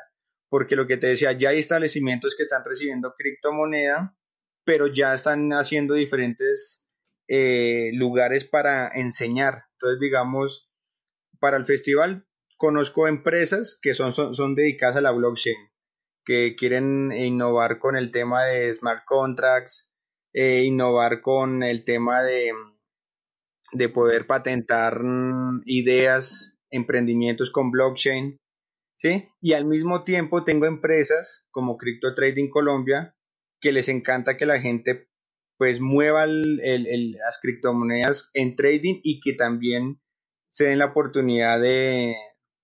porque 0.50 0.77
lo 0.77 0.87
que 0.87 0.99
te 0.99 1.07
decía, 1.07 1.33
ya 1.33 1.49
hay 1.49 1.61
establecimientos 1.61 2.37
que 2.37 2.43
están 2.43 2.62
recibiendo 2.62 3.14
criptomoneda, 3.16 4.14
pero 4.64 4.87
ya 4.87 5.14
están 5.14 5.51
haciendo 5.55 5.94
diferentes 5.94 6.88
eh, 7.29 7.91
lugares 7.95 8.45
para 8.45 8.88
enseñar. 8.88 9.64
Entonces, 9.75 10.01
digamos, 10.01 10.71
para 11.38 11.57
el 11.57 11.67
festival 11.67 12.27
conozco 12.57 13.07
empresas 13.07 13.79
que 13.81 13.95
son, 13.95 14.12
son, 14.12 14.55
dedicadas 14.55 14.97
a 14.97 15.01
la 15.01 15.12
blockchain, 15.12 15.57
que 16.25 16.57
quieren 16.57 17.12
innovar 17.12 17.79
con 17.79 17.97
el 17.97 18.11
tema 18.11 18.45
de 18.47 18.75
smart 18.75 19.05
contracts, 19.07 19.88
eh, 20.33 20.64
innovar 20.64 21.21
con 21.23 21.62
el 21.62 21.85
tema 21.85 22.23
de, 22.23 22.51
de 23.73 23.88
poder 23.88 24.27
patentar 24.27 25.03
mm, 25.03 25.62
ideas, 25.67 26.57
emprendimientos 26.71 27.51
con 27.51 27.71
blockchain, 27.71 28.41
¿sí? 28.97 29.29
Y 29.41 29.53
al 29.53 29.64
mismo 29.64 30.05
tiempo 30.05 30.45
tengo 30.45 30.67
empresas 30.67 31.47
como 31.51 31.79
Crypto 31.79 32.14
Trading 32.14 32.51
Colombia 32.51 33.14
que 33.61 33.73
les 33.73 33.88
encanta 33.88 34.37
que 34.37 34.47
la 34.47 34.61
gente 34.61 35.08
pues 35.59 35.81
mueva 35.81 36.27
las 36.27 37.38
criptomonedas 37.42 38.31
en 38.33 38.55
trading 38.55 39.01
y 39.03 39.21
que 39.21 39.35
también 39.35 40.01
se 40.51 40.64
den 40.64 40.79
la 40.79 40.87
oportunidad 40.87 41.61
de, 41.61 42.14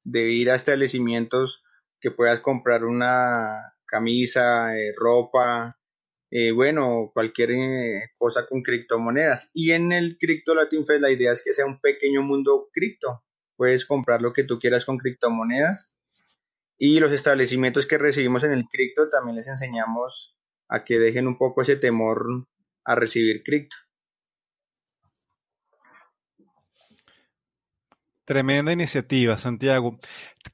ir 0.04 0.50
a 0.50 0.54
establecimientos 0.54 1.64
que 2.00 2.12
puedas 2.12 2.40
comprar 2.40 2.84
una 2.84 3.74
camisa, 3.84 4.78
eh, 4.78 4.92
ropa, 4.96 5.78
eh, 6.30 6.52
bueno, 6.52 7.10
cualquier 7.12 7.50
eh, 7.52 8.10
cosa 8.16 8.46
con 8.46 8.62
criptomonedas. 8.62 9.50
Y 9.52 9.72
en 9.72 9.92
el 9.92 10.16
Crypto 10.18 10.54
Latin 10.54 10.86
Fest 10.86 11.02
la 11.02 11.10
idea 11.10 11.32
es 11.32 11.42
que 11.42 11.52
sea 11.52 11.66
un 11.66 11.80
pequeño 11.80 12.22
mundo 12.22 12.68
cripto. 12.72 13.24
Puedes 13.56 13.84
comprar 13.86 14.22
lo 14.22 14.32
que 14.32 14.44
tú 14.44 14.58
quieras 14.58 14.84
con 14.84 14.98
criptomonedas. 14.98 15.94
Y 16.76 16.98
los 17.00 17.12
establecimientos 17.12 17.86
que 17.86 17.98
recibimos 17.98 18.44
en 18.44 18.52
el 18.52 18.64
cripto 18.66 19.08
también 19.08 19.36
les 19.36 19.48
enseñamos 19.48 20.36
a 20.68 20.84
que 20.84 20.98
dejen 20.98 21.28
un 21.28 21.38
poco 21.38 21.62
ese 21.62 21.76
temor 21.76 22.46
a 22.84 22.94
recibir 22.94 23.42
cripto. 23.42 23.76
Tremenda 28.24 28.72
iniciativa, 28.72 29.36
Santiago. 29.36 29.98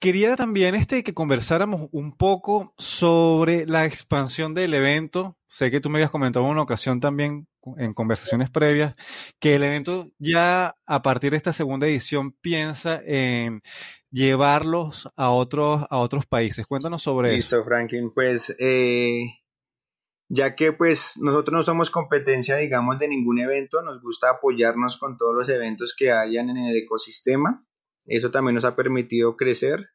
Quería 0.01 0.35
también 0.35 0.75
este, 0.75 1.05
que 1.05 1.15
conversáramos 1.15 1.89
un 1.93 2.17
poco 2.17 2.75
sobre 2.79 3.65
la 3.65 3.87
expansión 3.87 4.55
del 4.55 4.75
evento. 4.75 5.39
Sé 5.47 5.71
que 5.71 5.81
tú 5.81 5.89
me 5.89 5.99
habías 5.99 6.11
comentado 6.11 6.45
en 6.47 6.51
una 6.51 6.63
ocasión 6.63 6.99
también 6.99 7.47
en 7.77 7.95
conversaciones 7.95 8.51
previas 8.51 8.95
que 9.39 9.55
el 9.55 9.63
evento 9.63 10.11
ya 10.19 10.75
a 10.87 11.03
partir 11.03 11.31
de 11.31 11.37
esta 11.37 11.53
segunda 11.53 11.87
edición 11.87 12.33
piensa 12.41 13.01
en 13.05 13.63
llevarlos 14.11 15.09
a 15.15 15.31
otros 15.31 15.87
a 15.89 15.99
otros 15.99 16.27
países. 16.27 16.67
Cuéntanos 16.67 17.03
sobre 17.03 17.29
eso. 17.29 17.37
Listo, 17.37 17.65
Franklin. 17.65 18.11
Pues 18.13 18.55
eh, 18.59 19.40
ya 20.33 20.55
que 20.55 20.73
pues 20.73 21.15
nosotros 21.17 21.53
no 21.53 21.63
somos 21.65 21.91
competencia, 21.91 22.57
digamos, 22.57 23.01
de 23.01 23.09
ningún 23.09 23.41
evento, 23.41 23.83
nos 23.83 24.01
gusta 24.01 24.31
apoyarnos 24.31 24.97
con 24.97 25.17
todos 25.17 25.35
los 25.35 25.49
eventos 25.49 25.93
que 25.99 26.13
hayan 26.13 26.51
en 26.51 26.57
el 26.57 26.77
ecosistema. 26.77 27.67
Eso 28.07 28.31
también 28.31 28.55
nos 28.55 28.65
ha 28.65 28.77
permitido 28.77 29.37
crecer. 29.37 29.89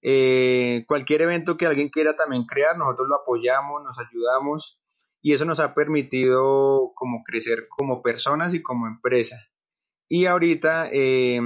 Eh, 0.00 0.86
cualquier 0.88 1.20
evento 1.22 1.58
que 1.58 1.66
alguien 1.66 1.90
quiera 1.90 2.16
también 2.16 2.46
crear, 2.46 2.78
nosotros 2.78 3.06
lo 3.08 3.16
apoyamos, 3.16 3.82
nos 3.84 3.98
ayudamos 3.98 4.80
y 5.20 5.34
eso 5.34 5.44
nos 5.44 5.60
ha 5.60 5.74
permitido 5.74 6.92
como 6.94 7.22
crecer 7.22 7.66
como 7.68 8.00
personas 8.00 8.54
y 8.54 8.62
como 8.62 8.86
empresa. 8.86 9.36
Y 10.08 10.24
ahorita, 10.24 10.88
eh, 10.90 11.38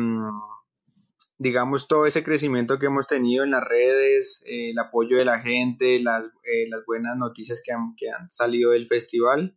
digamos, 1.38 1.88
todo 1.88 2.06
ese 2.06 2.22
crecimiento 2.22 2.78
que 2.78 2.86
hemos 2.86 3.06
tenido 3.06 3.44
en 3.44 3.50
las 3.50 3.64
redes, 3.64 4.42
eh, 4.46 4.70
el 4.70 4.78
apoyo 4.78 5.16
de 5.16 5.24
la 5.24 5.40
gente, 5.40 6.00
las, 6.00 6.24
eh, 6.44 6.68
las 6.68 6.84
buenas 6.86 7.16
noticias 7.16 7.62
que 7.64 7.72
han, 7.72 8.30
salido 8.30 8.70
del 8.70 8.86
festival, 8.86 9.56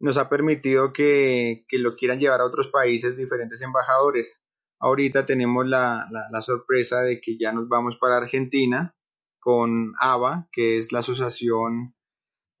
nos 0.00 0.16
ha 0.16 0.28
permitido 0.28 0.92
que, 0.92 1.64
que, 1.68 1.78
lo 1.78 1.96
quieran 1.96 2.20
llevar 2.20 2.40
a 2.40 2.46
otros 2.46 2.68
países 2.68 3.16
diferentes 3.16 3.62
embajadores. 3.62 4.34
Ahorita 4.80 5.24
tenemos 5.24 5.66
la, 5.66 6.06
la, 6.10 6.42
sorpresa 6.42 7.02
de 7.02 7.20
que 7.20 7.38
ya 7.38 7.52
nos 7.52 7.68
vamos 7.68 7.96
para 7.98 8.16
Argentina 8.16 8.94
con 9.40 9.94
ABA, 10.00 10.48
que 10.52 10.78
es 10.78 10.92
la 10.92 10.98
asociación 11.00 11.94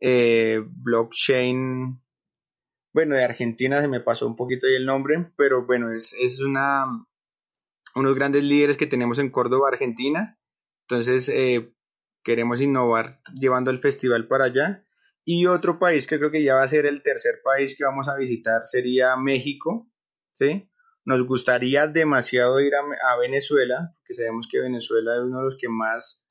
eh, 0.00 0.62
blockchain, 0.64 2.00
bueno, 2.94 3.16
de 3.16 3.24
Argentina 3.24 3.80
se 3.80 3.88
me 3.88 4.00
pasó 4.00 4.26
un 4.26 4.36
poquito 4.36 4.66
ahí 4.66 4.76
el 4.76 4.86
nombre, 4.86 5.32
pero 5.36 5.66
bueno, 5.66 5.92
es, 5.92 6.12
es 6.12 6.40
una, 6.40 6.86
unos 7.94 8.14
grandes 8.14 8.42
líderes 8.42 8.76
que 8.76 8.86
tenemos 8.86 9.18
en 9.18 9.30
Córdoba, 9.30 9.68
Argentina. 9.68 10.38
Entonces, 10.88 11.28
eh, 11.28 11.72
queremos 12.24 12.60
innovar 12.60 13.20
llevando 13.34 13.70
el 13.70 13.78
festival 13.78 14.26
para 14.26 14.46
allá. 14.46 14.84
Y 15.24 15.46
otro 15.46 15.78
país 15.78 16.06
que 16.06 16.18
creo 16.18 16.30
que 16.30 16.42
ya 16.42 16.54
va 16.54 16.62
a 16.62 16.68
ser 16.68 16.86
el 16.86 17.02
tercer 17.02 17.40
país 17.42 17.76
que 17.76 17.84
vamos 17.84 18.08
a 18.08 18.16
visitar 18.16 18.66
sería 18.66 19.16
México. 19.16 19.88
¿sí? 20.34 20.68
Nos 21.04 21.24
gustaría 21.26 21.86
demasiado 21.86 22.60
ir 22.60 22.72
a, 22.74 23.16
Venezuela, 23.18 23.94
porque 23.96 24.14
sabemos 24.14 24.48
que 24.50 24.60
Venezuela 24.60 25.14
es 25.14 25.22
uno 25.22 25.38
de 25.38 25.44
los 25.44 25.56
que 25.56 25.68
más 25.68 26.22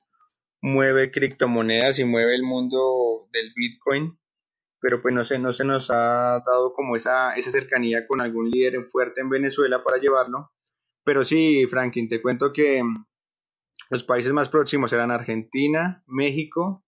mueve 0.60 1.10
criptomonedas 1.10 1.98
y 1.98 2.04
mueve 2.04 2.34
el 2.34 2.42
mundo 2.42 3.28
del 3.32 3.52
Bitcoin. 3.54 4.18
Pero 4.80 5.00
pues 5.00 5.14
no 5.14 5.24
se, 5.24 5.38
no 5.38 5.52
se 5.52 5.64
nos 5.64 5.90
ha 5.90 6.42
dado 6.44 6.74
como 6.74 6.96
esa, 6.96 7.34
esa 7.36 7.50
cercanía 7.50 8.06
con 8.06 8.20
algún 8.20 8.50
líder 8.50 8.84
fuerte 8.84 9.22
en 9.22 9.30
Venezuela 9.30 9.82
para 9.82 9.96
llevarlo. 9.96 10.52
Pero 11.04 11.24
sí, 11.24 11.66
Franklin, 11.66 12.08
te 12.08 12.22
cuento 12.22 12.52
que 12.52 12.82
mm, 12.82 13.06
Los 13.90 14.04
países 14.04 14.32
más 14.32 14.48
próximos 14.48 14.92
eran 14.92 15.10
Argentina, 15.10 16.02
México. 16.06 16.84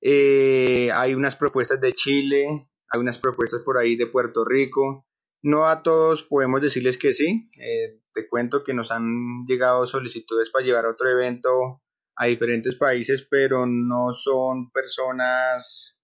Eh, 0.00 0.90
hay 0.92 1.14
unas 1.14 1.36
propuestas 1.36 1.80
de 1.80 1.92
Chile, 1.92 2.68
hay 2.88 3.00
unas 3.00 3.18
propuestas 3.18 3.62
por 3.62 3.78
ahí 3.78 3.96
de 3.96 4.06
Puerto 4.06 4.44
Rico. 4.44 5.06
No 5.42 5.66
a 5.66 5.82
todos 5.82 6.24
podemos 6.24 6.62
decirles 6.62 6.98
que 6.98 7.12
sí. 7.12 7.50
Eh, 7.60 8.00
te 8.12 8.28
cuento 8.28 8.64
que 8.64 8.74
nos 8.74 8.90
han 8.90 9.44
llegado 9.46 9.86
solicitudes 9.86 10.50
para 10.50 10.64
llevar 10.64 10.86
otro 10.86 11.08
evento 11.10 11.82
a 12.16 12.26
diferentes 12.26 12.74
países, 12.74 13.26
pero 13.30 13.66
no 13.66 14.12
son 14.12 14.70
personas 14.72 16.00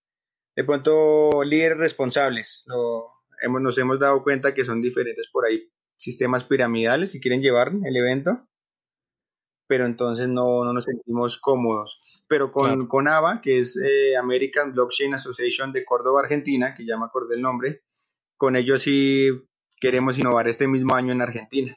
de 0.54 0.64
pronto 0.64 1.42
líderes 1.42 1.78
responsables. 1.78 2.64
hemos, 3.42 3.60
nos 3.60 3.78
hemos 3.78 3.98
dado 3.98 4.22
cuenta 4.22 4.54
que 4.54 4.64
son 4.64 4.80
diferentes 4.80 5.28
por 5.32 5.46
ahí 5.46 5.68
sistemas 5.96 6.44
piramidales 6.44 7.14
y 7.14 7.20
quieren 7.20 7.40
llevar 7.40 7.72
el 7.84 7.96
evento, 7.96 8.46
pero 9.66 9.86
entonces 9.86 10.28
no, 10.28 10.64
nos 10.72 10.84
sentimos 10.84 11.38
cómodos. 11.38 12.02
Pero 12.26 12.52
con, 12.52 12.86
con 12.86 13.08
ABA, 13.08 13.40
que 13.40 13.60
es 13.60 13.76
eh, 13.76 14.16
American 14.16 14.72
Blockchain 14.72 15.14
Association 15.14 15.72
de 15.72 15.84
Córdoba, 15.84 16.20
Argentina, 16.22 16.74
que 16.74 16.86
ya 16.86 16.96
me 16.96 17.04
acordé 17.04 17.36
el 17.36 17.42
nombre, 17.42 17.82
con 18.36 18.56
ellos 18.56 18.82
sí 18.82 19.28
queremos 19.80 20.18
innovar 20.18 20.48
este 20.48 20.66
mismo 20.66 20.94
año 20.94 21.12
en 21.12 21.22
Argentina. 21.22 21.76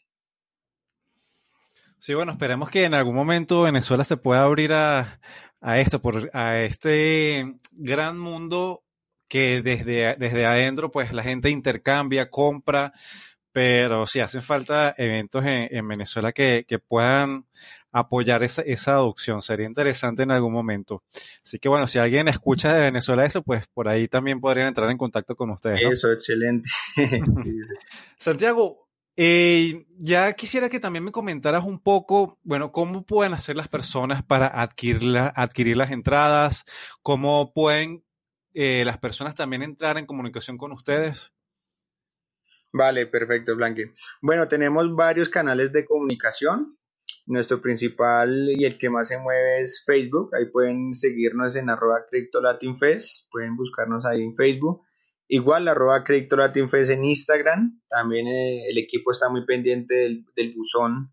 Sí, 1.98 2.14
bueno, 2.14 2.32
esperemos 2.32 2.70
que 2.70 2.84
en 2.84 2.94
algún 2.94 3.16
momento 3.16 3.64
Venezuela 3.64 4.04
se 4.04 4.18
pueda 4.18 4.44
abrir 4.44 4.72
a, 4.72 5.20
esto, 5.62 6.02
por, 6.02 6.30
a 6.34 6.60
este 6.60 7.56
gran 7.72 8.20
mundo 8.20 8.84
que 9.28 9.62
desde, 9.62 10.16
desde 10.18 10.46
adentro, 10.46 10.92
pues 10.92 11.12
la 11.12 11.24
gente 11.24 11.50
intercambia, 11.50 12.30
compra, 12.30 12.94
pero 13.58 14.06
sí 14.06 14.20
hacen 14.20 14.44
falta 14.44 14.94
eventos 15.00 15.44
en, 15.44 15.88
Venezuela 15.88 16.32
que, 16.32 16.64
puedan 16.88 17.48
apoyar 17.92 18.44
esa, 18.44 18.62
esa 18.62 18.92
adopción. 18.92 19.42
Sería 19.42 19.66
interesante 19.66 20.22
en 20.22 20.30
algún 20.30 20.54
momento. 20.54 21.02
Así 21.44 21.58
que 21.58 21.68
bueno, 21.68 21.88
si 21.88 21.98
alguien 21.98 22.28
escucha 22.28 22.72
de 22.72 22.82
Venezuela 22.82 23.26
eso, 23.26 23.42
pues 23.42 23.66
por 23.66 23.90
ahí 23.90 24.08
también 24.08 24.40
podrían 24.40 24.68
entrar 24.68 24.88
en 24.92 24.98
contacto 25.00 25.36
con 25.36 25.50
ustedes. 25.50 25.82
Eso, 25.92 26.12
excelente. 26.12 26.70
Santiago, 28.20 28.88
eh, 29.16 29.88
ya 29.98 30.34
quisiera 30.34 30.70
que 30.70 30.80
también 30.80 31.06
me 31.06 31.12
comentaras 31.12 31.64
un 31.64 31.80
poco, 31.80 32.38
bueno, 32.44 32.72
cómo 32.72 33.08
pueden 33.08 33.34
hacer 33.34 33.56
las 33.56 33.70
personas 33.70 34.22
para 34.22 34.46
adquirir, 34.46 35.18
adquirir 35.34 35.78
las 35.78 35.90
entradas, 35.90 36.64
cómo 37.02 37.52
pueden 37.54 38.04
eh, 38.54 38.84
las 38.86 39.00
personas 39.00 39.34
también 39.34 39.64
entrar 39.64 39.98
en 39.98 40.06
comunicación 40.06 40.60
con 40.60 40.74
ustedes. 40.74 41.32
Vale, 42.74 43.08
perfecto, 43.08 43.56
Blanque. 43.56 43.94
Bueno, 44.22 44.48
tenemos 44.48 44.94
varios 44.96 45.30
canales 45.30 45.72
de 45.72 45.86
comunicación. 45.86 46.78
Nuestro 47.26 47.62
principal 47.62 48.50
y 48.56 48.66
el 48.66 48.78
que 48.78 48.90
más 48.90 49.10
se 49.10 49.18
mueve 49.18 49.62
es 49.62 49.84
Facebook. 49.86 50.34
Ahí 50.36 50.46
pueden 50.46 50.94
seguirnos 50.94 51.56
en 51.56 51.70
arroba 51.70 52.06
CryptoLatinFest. 52.10 53.30
Pueden 53.32 53.56
buscarnos 53.56 54.06
ahí 54.06 54.24
en 54.24 54.36
Facebook. 54.36 54.82
Igual 55.28 55.68
arroba 55.68 56.04
CryptoLatinFest 56.04 56.92
en 56.92 57.06
Instagram. 57.06 57.82
También 57.90 58.28
eh, 58.28 58.70
el 58.70 58.78
equipo 58.78 59.12
está 59.12 59.30
muy 59.30 59.46
pendiente 59.46 60.24
del, 60.36 60.54
buzón 60.56 61.12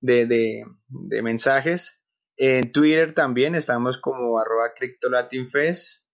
de, 0.00 0.64
mensajes. 1.22 2.02
En 2.36 2.72
Twitter 2.72 3.14
también 3.14 3.54
estamos 3.54 3.98
como 3.98 4.38
arroba 4.38 4.72
CryptoLatinFest. 4.74 6.04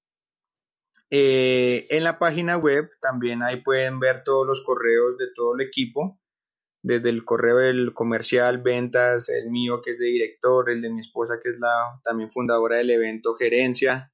Eh, 1.11 1.87
en 1.91 2.03
la 2.03 2.19
página 2.19 2.57
web 2.57 2.91
también 3.01 3.43
ahí 3.43 3.63
pueden 3.63 4.01
ver 4.01 4.25
todos 4.25 4.47
los 4.47 4.65
correos 4.65 5.17
de 5.19 5.27
todo 5.35 5.55
el 5.55 5.61
equipo, 5.61 6.21
desde 6.83 7.11
el 7.11 7.25
correo 7.25 7.59
del 7.59 7.95
comercial, 7.95 8.61
ventas, 8.63 9.29
el 9.29 9.51
mío 9.51 9.83
que 9.83 9.93
es 9.93 9.99
de 9.99 10.07
director, 10.07 10.71
el 10.71 10.83
de 10.83 10.91
mi 10.91 11.01
esposa 11.01 11.39
que 11.43 11.51
es 11.51 11.59
la 11.59 12.01
también 12.03 12.31
fundadora 12.31 12.77
del 12.79 12.91
evento, 12.91 13.35
gerencia. 13.35 14.13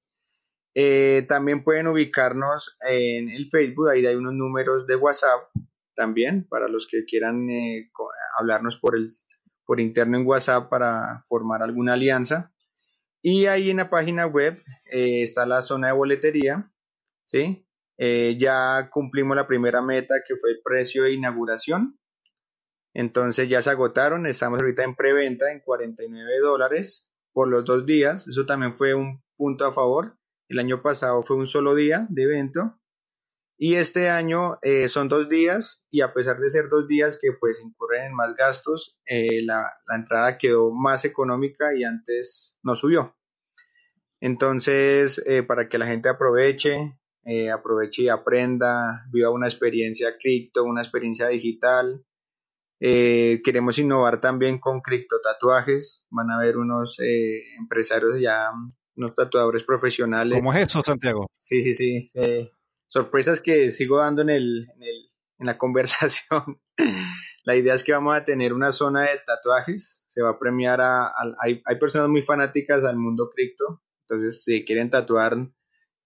Eh, 0.75 1.25
también 1.29 1.65
pueden 1.65 1.87
ubicarnos 1.87 2.77
en 2.89 3.29
el 3.31 3.49
Facebook, 3.51 3.91
ahí 3.91 4.07
hay 4.07 4.17
unos 4.17 4.35
números 4.35 4.87
de 4.87 4.97
WhatsApp 4.97 5.51
también 5.95 6.47
para 6.49 6.69
los 6.69 6.87
que 6.87 7.05
quieran 7.05 7.49
eh, 7.51 7.91
hablarnos 8.39 8.79
por, 8.79 8.97
el, 8.97 9.11
por 9.67 9.81
interno 9.81 10.17
en 10.19 10.27
WhatsApp 10.27 10.71
para 10.71 11.25
formar 11.29 11.63
alguna 11.63 11.95
alianza. 11.95 12.53
Y 13.23 13.47
ahí 13.47 13.71
en 13.71 13.77
la 13.77 13.89
página 13.89 14.27
web 14.27 14.63
está 14.85 15.47
la 15.47 15.63
zona 15.63 15.89
de 15.89 15.93
boletería, 15.93 16.72
¿sí? 17.33 17.67
Eh, 17.97 18.37
ya 18.39 18.91
cumplimos 18.91 19.37
la 19.37 19.47
primera 19.47 19.81
meta 19.81 20.17
que 20.27 20.37
fue 20.37 20.51
el 20.51 20.61
precio 20.63 21.05
de 21.05 21.15
inauguración. 21.15 21.99
Entonces 22.95 23.49
ya 23.49 23.63
se 23.63 23.71
agotaron, 23.71 24.27
estamos 24.27 24.61
ahorita 24.61 24.85
en 24.85 24.95
preventa 24.95 25.51
en 25.51 25.61
49 25.61 26.41
dólares 26.41 27.11
por 27.33 27.49
los 27.49 27.65
dos 27.65 27.87
días. 27.87 28.29
Eso 28.29 28.45
también 28.45 28.77
fue 28.77 28.95
un 28.95 29.23
punto 29.37 29.65
a 29.65 29.73
favor. 29.73 30.19
El 30.49 30.59
año 30.59 30.83
pasado 30.83 31.23
fue 31.23 31.37
un 31.37 31.49
solo 31.49 31.75
día 31.75 32.07
de 32.11 32.25
evento 32.25 32.79
y 33.57 33.77
este 33.77 34.11
año 34.11 34.59
eh, 34.61 34.89
son 34.89 35.09
dos 35.09 35.31
días 35.31 35.87
y 35.91 36.03
a 36.03 36.13
pesar 36.13 36.39
de 36.39 36.51
ser 36.51 36.69
dos 36.69 36.87
días 36.87 37.19
que 37.23 37.33
pues 37.33 37.59
incurren 37.65 38.09
en 38.09 38.15
más 38.15 38.35
gastos, 38.35 38.99
eh, 39.07 39.43
la, 39.43 39.65
la, 39.87 39.97
entrada 39.97 40.37
quedó 40.37 40.71
más 40.71 41.07
económica 41.07 41.75
y 41.75 41.85
antes 41.85 42.59
no 42.63 42.75
subió. 42.75 43.17
Entonces, 44.21 45.23
para 45.49 45.69
que 45.69 45.79
la 45.79 45.87
gente 45.87 46.09
aproveche, 46.09 46.93
eh, 47.25 47.51
aproveche 47.51 48.03
y 48.03 48.09
aprenda, 48.09 49.07
viva 49.13 49.31
una 49.31 49.47
experiencia 49.47 50.17
cripto, 50.19 50.65
una 50.65 50.83
experiencia 50.83 51.29
digital. 51.29 52.05
Eh, 52.81 53.41
queremos 53.45 53.79
innovar 53.79 54.21
también 54.21 54.59
con 54.59 54.81
cripto 54.81 55.21
tatuajes. 55.23 56.05
Van 56.11 56.31
a 56.31 56.37
haber 56.37 56.57
unos 56.57 56.99
eh, 56.99 57.41
empresarios 57.59 58.21
ya, 58.21 58.51
unos 58.97 59.15
tatuadores 59.15 59.63
profesionales. 59.63 60.39
¿Cómo 60.39 60.53
es 60.53 60.69
eso, 60.69 60.83
Santiago? 60.83 61.29
Sí, 61.39 61.63
sí, 61.63 61.75
sí. 61.75 62.11
sorpresas 62.89 63.41
que 63.41 63.71
sigo 63.71 63.99
dando 63.99 64.23
en, 64.23 64.31
el, 64.31 64.67
en, 64.75 64.83
el, 64.83 65.11
en 65.39 65.47
la 65.47 65.59
conversación. 65.59 66.61
la 67.45 67.55
idea 67.55 67.75
es 67.75 67.85
que 67.85 67.93
vamos 67.93 68.17
a 68.17 68.25
tener 68.25 68.53
una 68.53 68.73
zona 68.73 69.03
de 69.03 69.21
tatuajes. 69.25 70.05
Se 70.09 70.23
va 70.23 70.31
a 70.31 70.39
premiar 70.41 70.81
a. 70.81 71.13
hay, 71.41 71.63
hay 71.65 71.79
personas 71.79 72.09
muy 72.09 72.23
fanáticas 72.23 72.83
al 72.83 72.97
mundo 72.97 73.31
cripto. 73.33 73.81
Entonces, 74.09 74.43
si 74.43 74.65
quieren 74.65 74.91
tatuar 74.91 75.37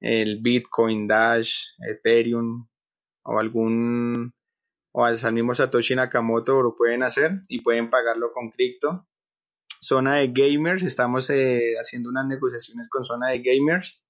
el 0.00 0.40
Bitcoin, 0.40 1.06
Dash, 1.06 1.74
Ethereum 1.88 2.66
o 3.22 3.38
algún 3.38 4.32
o 4.92 5.04
al 5.04 5.32
mismo 5.34 5.54
Satoshi 5.54 5.94
Nakamoto 5.94 6.62
lo 6.62 6.74
pueden 6.74 7.02
hacer 7.02 7.42
y 7.48 7.60
pueden 7.60 7.90
pagarlo 7.90 8.32
con 8.32 8.50
cripto. 8.50 9.06
Zona 9.78 10.16
de 10.16 10.28
gamers, 10.28 10.82
estamos 10.82 11.28
eh, 11.28 11.74
haciendo 11.78 12.08
unas 12.08 12.26
negociaciones 12.26 12.88
con 12.88 13.04
zona 13.04 13.28
de 13.28 13.42
gamers 13.42 14.06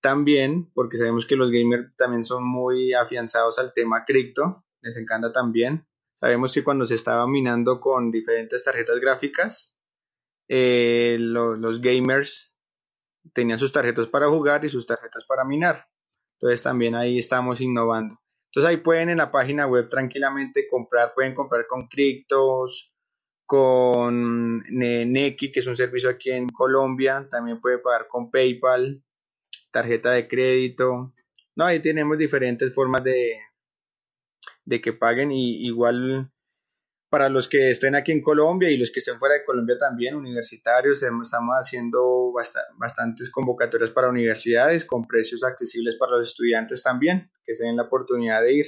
también, 0.00 0.68
porque 0.74 0.96
sabemos 0.96 1.26
que 1.26 1.36
los 1.36 1.52
gamers 1.52 1.94
también 1.96 2.24
son 2.24 2.44
muy 2.44 2.92
afianzados 2.92 3.58
al 3.60 3.72
tema 3.72 4.04
cripto, 4.04 4.64
les 4.80 4.96
encanta 4.96 5.30
también. 5.30 5.86
Sabemos 6.14 6.52
que 6.52 6.64
cuando 6.64 6.86
se 6.86 6.96
estaba 6.96 7.26
minando 7.28 7.80
con 7.80 8.10
diferentes 8.10 8.64
tarjetas 8.64 8.98
gráficas, 8.98 9.76
eh, 10.48 11.16
los 11.20 11.80
gamers 11.80 12.56
tenían 13.32 13.58
sus 13.58 13.72
tarjetas 13.72 14.06
para 14.06 14.28
jugar 14.28 14.64
y 14.64 14.68
sus 14.68 14.86
tarjetas 14.86 15.24
para 15.24 15.44
minar. 15.44 15.86
Entonces 16.34 16.62
también 16.62 16.94
ahí 16.94 17.18
estamos 17.18 17.60
innovando. 17.60 18.18
Entonces 18.46 18.70
ahí 18.70 18.76
pueden 18.78 19.10
en 19.10 19.18
la 19.18 19.30
página 19.30 19.66
web 19.66 19.88
tranquilamente 19.88 20.66
comprar, 20.68 21.12
pueden 21.14 21.34
comprar 21.34 21.66
con 21.66 21.86
criptos, 21.86 22.92
con 23.46 24.60
Neki, 24.68 25.52
que 25.52 25.60
es 25.60 25.66
un 25.66 25.76
servicio 25.76 26.08
aquí 26.08 26.30
en 26.30 26.48
Colombia, 26.48 27.26
también 27.30 27.60
puede 27.60 27.78
pagar 27.78 28.06
con 28.08 28.30
PayPal, 28.30 29.02
tarjeta 29.70 30.12
de 30.12 30.28
crédito. 30.28 31.12
No, 31.56 31.64
ahí 31.64 31.80
tenemos 31.80 32.16
diferentes 32.16 32.72
formas 32.72 33.04
de, 33.04 33.38
de 34.64 34.80
que 34.80 34.92
paguen 34.92 35.32
y 35.32 35.66
igual 35.66 36.32
para 37.10 37.28
los 37.28 37.48
que 37.48 37.70
estén 37.70 37.96
aquí 37.96 38.12
en 38.12 38.22
Colombia 38.22 38.70
y 38.70 38.76
los 38.76 38.92
que 38.92 39.00
estén 39.00 39.18
fuera 39.18 39.34
de 39.34 39.44
Colombia 39.44 39.76
también, 39.78 40.14
universitarios, 40.14 41.02
estamos 41.02 41.56
haciendo 41.56 42.32
bastantes 42.78 43.30
convocatorias 43.30 43.90
para 43.90 44.08
universidades 44.08 44.84
con 44.84 45.06
precios 45.08 45.42
accesibles 45.42 45.96
para 45.96 46.16
los 46.16 46.30
estudiantes 46.30 46.84
también, 46.84 47.28
que 47.44 47.56
se 47.56 47.64
den 47.64 47.76
la 47.76 47.82
oportunidad 47.82 48.42
de 48.42 48.54
ir. 48.54 48.66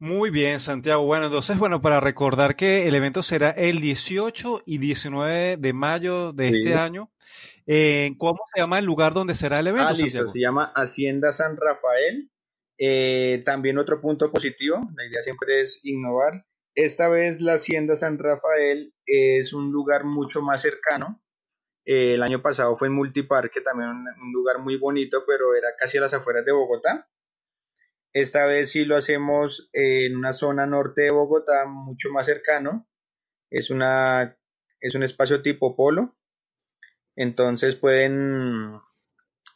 Muy 0.00 0.30
bien, 0.30 0.60
Santiago. 0.60 1.04
Bueno, 1.04 1.26
entonces, 1.26 1.58
bueno, 1.58 1.82
para 1.82 1.98
recordar 1.98 2.54
que 2.54 2.86
el 2.86 2.94
evento 2.94 3.24
será 3.24 3.50
el 3.50 3.80
18 3.80 4.62
y 4.64 4.78
19 4.78 5.56
de 5.56 5.72
mayo 5.72 6.32
de 6.32 6.50
este 6.50 6.74
año. 6.76 7.10
Eh, 7.66 8.14
¿Cómo 8.16 8.38
se 8.54 8.60
llama 8.60 8.78
el 8.78 8.84
lugar 8.84 9.12
donde 9.12 9.34
será 9.34 9.58
el 9.58 9.66
evento? 9.66 9.88
Ah, 9.88 9.92
listo, 9.92 10.28
se 10.28 10.40
llama 10.40 10.70
Hacienda 10.72 11.32
San 11.32 11.56
Rafael, 11.56 12.30
eh, 12.78 13.42
también 13.44 13.78
otro 13.78 14.00
punto 14.00 14.30
positivo, 14.30 14.78
la 14.96 15.04
idea 15.04 15.22
siempre 15.22 15.60
es 15.60 15.80
innovar. 15.82 16.46
Esta 16.74 17.08
vez 17.08 17.40
la 17.40 17.54
Hacienda 17.54 17.96
San 17.96 18.18
Rafael 18.18 18.94
es 19.04 19.52
un 19.52 19.72
lugar 19.72 20.04
mucho 20.04 20.42
más 20.42 20.62
cercano. 20.62 21.20
Eh, 21.84 22.14
el 22.14 22.22
año 22.22 22.40
pasado 22.40 22.76
fue 22.76 22.88
en 22.88 22.94
Multiparque, 22.94 23.60
también 23.62 23.90
un, 23.90 24.32
lugar 24.32 24.60
muy 24.60 24.76
bonito, 24.76 25.24
pero 25.26 25.56
era 25.56 25.68
casi 25.76 25.98
a 25.98 26.02
las 26.02 26.14
afueras 26.14 26.44
de 26.44 26.52
Bogotá. 26.52 27.08
Esta 28.12 28.46
vez 28.46 28.70
sí 28.70 28.84
lo 28.84 28.96
hacemos 28.96 29.68
en 29.72 30.16
una 30.16 30.32
zona 30.32 30.66
norte 30.66 31.02
de 31.02 31.10
Bogotá, 31.10 31.66
mucho 31.66 32.10
más 32.10 32.26
cercano. 32.26 32.88
Es, 33.50 33.70
una, 33.70 34.38
es 34.80 34.94
un 34.94 35.02
espacio 35.02 35.42
tipo 35.42 35.74
polo. 35.74 36.16
Entonces 37.16 37.74
pueden, 37.74 38.78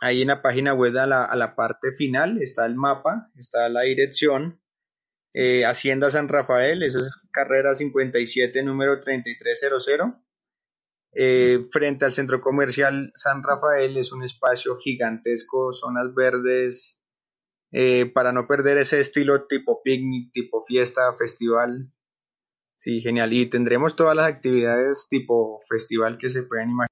ahí 0.02 0.22
en 0.22 0.28
la 0.28 0.42
página 0.42 0.74
web 0.74 0.98
a 0.98 1.06
la, 1.06 1.54
parte 1.54 1.92
final 1.92 2.42
está 2.42 2.66
el 2.66 2.74
mapa, 2.74 3.30
está 3.36 3.68
la 3.68 3.82
dirección. 3.82 4.60
Eh, 5.32 5.64
Hacienda 5.64 6.10
San 6.10 6.28
Rafael, 6.28 6.82
eso 6.82 6.98
es 6.98 7.22
carrera 7.30 7.74
57, 7.74 8.62
número 8.64 9.00
3300. 9.00 10.14
Eh, 11.14 11.66
frente 11.70 12.04
al 12.04 12.12
centro 12.12 12.40
comercial 12.40 13.12
San 13.14 13.42
Rafael 13.42 13.96
es 13.96 14.12
un 14.12 14.24
espacio 14.24 14.76
gigantesco, 14.76 15.72
zonas 15.72 16.12
verdes, 16.14 16.98
eh, 17.70 18.06
para 18.06 18.32
no 18.32 18.48
perder 18.48 18.78
ese 18.78 18.98
estilo 18.98 19.46
tipo 19.46 19.82
picnic, 19.84 20.32
tipo 20.32 20.64
fiesta, 20.64 21.14
festival. 21.14 21.92
Sí, 22.76 23.00
genial. 23.00 23.32
Y 23.32 23.48
tendremos 23.48 23.94
todas 23.94 24.16
las 24.16 24.26
actividades 24.26 25.06
tipo 25.08 25.60
festival 25.68 26.18
que 26.18 26.28
se 26.28 26.42
puedan 26.42 26.70
imaginar. 26.70 26.91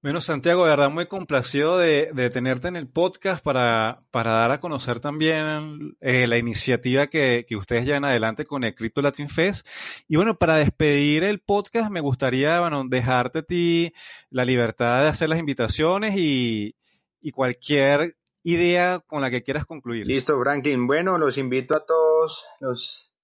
Bueno, 0.00 0.20
Santiago, 0.20 0.62
de 0.62 0.70
verdad 0.70 0.90
muy 0.90 1.06
complacido 1.06 1.76
de, 1.76 2.30
tenerte 2.32 2.68
en 2.68 2.76
el 2.76 2.86
podcast 2.86 3.42
para, 3.42 4.04
para, 4.12 4.30
dar 4.32 4.52
a 4.52 4.60
conocer 4.60 5.00
también 5.00 5.96
eh, 6.00 6.28
la 6.28 6.38
iniciativa 6.38 7.08
que, 7.08 7.44
que, 7.48 7.56
ustedes 7.56 7.84
llevan 7.84 8.04
adelante 8.04 8.44
con 8.44 8.62
el 8.62 8.76
Crypto 8.76 9.02
Latin 9.02 9.28
Fest. 9.28 9.66
Y 10.06 10.14
bueno, 10.14 10.38
para 10.38 10.54
despedir 10.54 11.24
el 11.24 11.40
podcast, 11.40 11.90
me 11.90 11.98
gustaría 12.00 12.60
bueno, 12.60 12.84
dejarte 12.86 13.40
a 13.40 13.42
ti 13.42 13.92
la 14.30 14.44
libertad 14.44 15.02
de 15.02 15.08
hacer 15.08 15.28
las 15.28 15.40
invitaciones 15.40 16.14
y, 16.16 16.76
y 17.20 17.32
cualquier 17.32 18.16
idea 18.44 19.00
con 19.00 19.20
la 19.20 19.30
que 19.32 19.42
quieras 19.42 19.66
concluir. 19.66 20.06
Listo, 20.06 20.40
Franklin. 20.40 20.86
Bueno, 20.86 21.18
los 21.18 21.38
invito 21.38 21.74
a 21.74 21.84
todos 21.84 22.46
los 22.60 23.16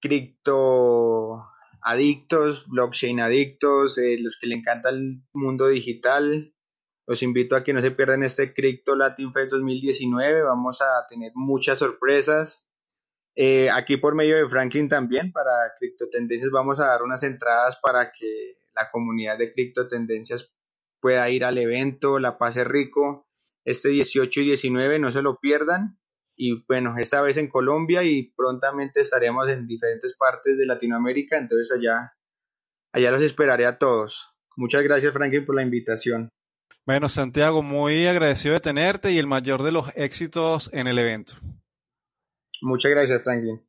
cripto 0.00 1.51
adictos, 1.82 2.68
blockchain 2.68 3.20
adictos, 3.20 3.98
eh, 3.98 4.16
los 4.18 4.38
que 4.38 4.46
le 4.46 4.56
encanta 4.56 4.90
el 4.90 5.22
mundo 5.32 5.68
digital. 5.68 6.54
Los 7.06 7.22
invito 7.22 7.56
a 7.56 7.64
que 7.64 7.72
no 7.72 7.82
se 7.82 7.90
pierdan 7.90 8.22
este 8.22 8.54
Crypto 8.54 8.94
Latin 8.94 9.32
Fest 9.32 9.50
2019. 9.50 10.42
Vamos 10.42 10.80
a 10.80 11.06
tener 11.08 11.32
muchas 11.34 11.80
sorpresas. 11.80 12.68
Eh, 13.34 13.70
aquí 13.70 13.96
por 13.96 14.14
medio 14.14 14.36
de 14.36 14.48
Franklin 14.48 14.88
también, 14.88 15.32
para 15.32 15.50
Cripto 15.78 16.08
Tendencias, 16.10 16.50
vamos 16.50 16.80
a 16.80 16.86
dar 16.86 17.02
unas 17.02 17.22
entradas 17.22 17.78
para 17.82 18.12
que 18.12 18.58
la 18.74 18.90
comunidad 18.90 19.38
de 19.38 19.52
Cripto 19.52 19.88
Tendencias 19.88 20.52
pueda 21.00 21.28
ir 21.30 21.44
al 21.44 21.58
evento, 21.58 22.18
la 22.18 22.38
pase 22.38 22.62
rico. 22.64 23.26
Este 23.64 23.88
18 23.88 24.40
y 24.40 24.44
19 24.46 24.98
no 24.98 25.12
se 25.12 25.22
lo 25.22 25.38
pierdan 25.38 25.98
y 26.44 26.64
bueno, 26.66 26.96
esta 26.98 27.22
vez 27.22 27.36
en 27.36 27.46
Colombia 27.46 28.02
y 28.02 28.32
prontamente 28.36 29.02
estaremos 29.02 29.48
en 29.48 29.64
diferentes 29.64 30.16
partes 30.16 30.58
de 30.58 30.66
Latinoamérica, 30.66 31.38
entonces 31.38 31.70
allá, 31.70 32.14
allá 32.92 33.12
los 33.12 33.22
esperaré 33.22 33.64
a 33.64 33.78
todos. 33.78 34.34
Muchas 34.56 34.82
gracias 34.82 35.12
Franklin 35.12 35.46
por 35.46 35.54
la 35.54 35.62
invitación. 35.62 36.28
Bueno, 36.84 37.08
Santiago, 37.08 37.62
muy 37.62 38.08
agradecido 38.08 38.54
de 38.54 38.60
tenerte 38.60 39.12
y 39.12 39.18
el 39.20 39.28
mayor 39.28 39.62
de 39.62 39.70
los 39.70 39.86
éxitos 39.94 40.68
en 40.72 40.88
el 40.88 40.98
evento. 40.98 41.34
Muchas 42.60 42.90
gracias, 42.90 43.22
Franklin. 43.22 43.62